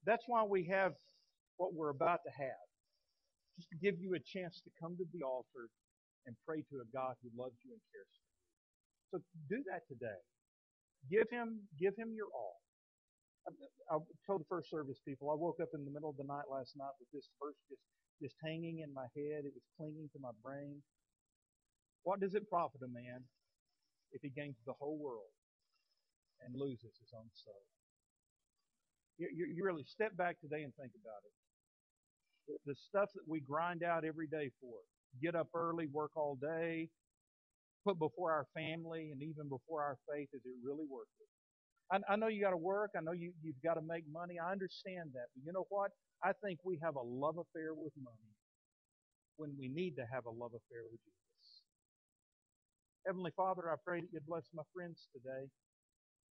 That's 0.06 0.24
why 0.28 0.44
we 0.44 0.66
have 0.72 0.94
what 1.58 1.74
we're 1.74 1.90
about 1.90 2.20
to 2.26 2.32
have, 2.32 2.68
just 3.58 3.70
to 3.70 3.78
give 3.78 4.00
you 4.00 4.16
a 4.16 4.20
chance 4.20 4.62
to 4.66 4.72
come 4.82 4.98
to 4.98 5.06
the 5.14 5.24
altar 5.24 5.70
and 6.26 6.36
pray 6.48 6.64
to 6.72 6.76
a 6.82 6.88
God 6.94 7.16
who 7.24 7.30
loves 7.42 7.56
you 7.64 7.72
and 7.72 7.82
cares 7.94 8.14
for 8.20 8.28
you. 8.32 8.42
So 9.12 9.18
do 9.50 9.64
that 9.72 9.88
today. 9.88 10.20
Give 11.10 11.30
him 11.32 11.62
give 11.80 11.96
him 11.98 12.14
your 12.16 12.28
all. 12.36 12.62
I, 13.48 13.96
I 13.96 14.00
told 14.28 14.42
the 14.42 14.50
first 14.50 14.70
service 14.70 15.00
people 15.08 15.32
I 15.32 15.36
woke 15.36 15.60
up 15.62 15.70
in 15.74 15.86
the 15.86 15.92
middle 15.92 16.10
of 16.10 16.18
the 16.18 16.26
night 16.26 16.48
last 16.52 16.78
night 16.78 16.94
with 17.00 17.10
this 17.14 17.30
verse 17.42 17.58
just 17.70 17.82
just 18.22 18.36
hanging 18.44 18.80
in 18.80 18.94
my 18.94 19.08
head. 19.16 19.46
It 19.46 19.54
was 19.56 19.66
clinging 19.78 20.10
to 20.14 20.20
my 20.20 20.32
brain. 20.44 20.82
What 22.04 22.22
does 22.22 22.36
it 22.36 22.50
profit 22.50 22.82
a 22.84 22.88
man 22.88 23.24
if 24.14 24.22
he 24.22 24.30
gains 24.30 24.58
the 24.66 24.74
whole 24.74 24.98
world 25.00 25.32
and 26.42 26.56
loses 26.60 26.96
his 27.00 27.12
own 27.16 27.30
soul? 27.34 27.64
You, 29.18 29.30
you, 29.34 29.46
you 29.56 29.64
really 29.66 29.86
step 29.86 30.16
back 30.18 30.40
today 30.42 30.64
and 30.64 30.74
think 30.76 30.94
about 31.02 31.22
it. 31.26 31.34
The, 32.48 32.74
the 32.74 32.76
stuff 32.76 33.10
that 33.16 33.28
we 33.28 33.42
grind 33.42 33.84
out 33.84 34.06
every 34.06 34.28
day 34.28 34.52
for, 34.62 34.80
it. 34.80 35.24
get 35.24 35.36
up 35.36 35.50
early, 35.56 35.88
work 35.88 36.12
all 36.18 36.38
day, 36.42 36.90
put 37.86 38.00
before 38.00 38.32
our 38.32 38.48
family 38.56 39.12
and 39.12 39.22
even 39.22 39.50
before 39.50 39.84
our 39.84 39.98
faith, 40.10 40.30
is 40.34 40.42
it 40.46 40.58
really 40.64 40.86
worth 40.90 41.12
it? 41.20 41.30
I, 41.92 42.14
I 42.14 42.16
know 42.16 42.28
you 42.28 42.42
got 42.42 42.52
to 42.52 42.58
work. 42.58 42.92
I 42.98 43.02
know 43.02 43.14
you, 43.14 43.34
you've 43.44 43.62
got 43.64 43.76
to 43.76 43.86
make 43.86 44.06
money. 44.12 44.36
I 44.40 44.52
understand 44.52 45.12
that. 45.14 45.28
But 45.36 45.44
you 45.46 45.54
know 45.54 45.68
what? 45.70 45.92
I 46.24 46.32
think 46.44 46.60
we 46.64 46.80
have 46.84 46.96
a 46.96 47.04
love 47.04 47.38
affair 47.38 47.74
with 47.76 47.94
money 48.02 48.34
when 49.38 49.56
we 49.60 49.70
need 49.70 49.96
to 49.98 50.06
have 50.12 50.26
a 50.26 50.32
love 50.32 50.52
affair 50.56 50.84
with 50.90 51.02
Jesus. 51.04 51.48
Heavenly 53.06 53.32
Father, 53.36 53.70
I 53.72 53.76
pray 53.86 54.02
that 54.02 54.10
you'd 54.14 54.26
bless 54.28 54.48
my 54.54 54.64
friends 54.74 55.08
today. 55.14 55.50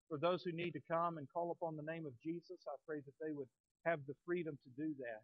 For 0.09 0.17
those 0.19 0.43
who 0.43 0.51
need 0.51 0.71
to 0.71 0.83
come 0.91 1.17
and 1.17 1.27
call 1.31 1.51
upon 1.51 1.75
the 1.75 1.87
name 1.87 2.05
of 2.05 2.13
Jesus, 2.23 2.59
I 2.67 2.75
pray 2.87 2.99
that 2.99 3.17
they 3.19 3.33
would 3.33 3.47
have 3.85 3.99
the 4.07 4.15
freedom 4.25 4.57
to 4.63 4.69
do 4.81 4.93
that. 4.99 5.21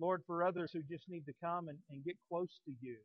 Lord, 0.00 0.22
for 0.26 0.44
others 0.44 0.70
who 0.72 0.82
just 0.90 1.08
need 1.08 1.24
to 1.26 1.34
come 1.42 1.68
and, 1.68 1.78
and 1.90 2.04
get 2.04 2.16
close 2.28 2.60
to 2.66 2.72
you 2.80 2.96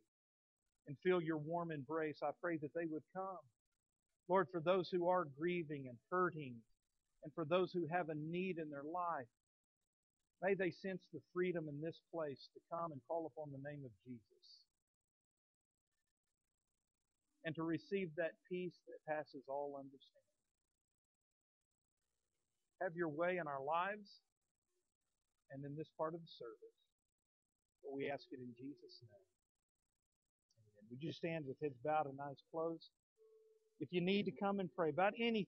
and 0.86 0.96
feel 1.02 1.20
your 1.20 1.38
warm 1.38 1.70
embrace, 1.70 2.18
I 2.22 2.30
pray 2.40 2.56
that 2.58 2.74
they 2.74 2.86
would 2.86 3.02
come. 3.14 3.42
Lord, 4.28 4.48
for 4.50 4.60
those 4.60 4.88
who 4.90 5.08
are 5.08 5.26
grieving 5.38 5.86
and 5.88 5.98
hurting, 6.10 6.54
and 7.24 7.32
for 7.34 7.44
those 7.44 7.70
who 7.72 7.86
have 7.86 8.08
a 8.08 8.14
need 8.14 8.58
in 8.58 8.70
their 8.70 8.84
life, 8.84 9.30
may 10.42 10.54
they 10.54 10.70
sense 10.70 11.02
the 11.12 11.20
freedom 11.32 11.68
in 11.68 11.80
this 11.80 12.00
place 12.12 12.48
to 12.54 12.60
come 12.70 12.90
and 12.92 13.00
call 13.06 13.30
upon 13.30 13.52
the 13.52 13.68
name 13.68 13.84
of 13.84 13.92
Jesus 14.04 14.62
and 17.44 17.54
to 17.54 17.62
receive 17.62 18.10
that 18.16 18.32
peace 18.48 18.78
that 18.86 19.02
passes 19.12 19.42
all 19.48 19.74
understanding. 19.78 20.38
Have 22.80 22.94
your 22.94 23.08
way 23.08 23.38
in 23.38 23.46
our 23.46 23.62
lives 23.62 24.22
and 25.50 25.64
in 25.64 25.76
this 25.76 25.90
part 25.98 26.14
of 26.14 26.20
the 26.20 26.32
service. 26.38 26.78
But 27.82 27.94
we 27.94 28.10
ask 28.10 28.26
it 28.30 28.38
in 28.38 28.54
Jesus' 28.54 29.02
name. 29.02 29.41
Would 30.92 31.02
you 31.02 31.12
stand 31.12 31.46
with 31.48 31.56
heads 31.62 31.78
bowed 31.84 32.06
and 32.06 32.20
eyes 32.20 32.44
closed? 32.52 32.90
If 33.80 33.88
you 33.92 34.02
need 34.02 34.26
to 34.26 34.32
come 34.32 34.60
and 34.60 34.70
pray 34.76 34.90
about 34.90 35.14
anything, 35.18 35.46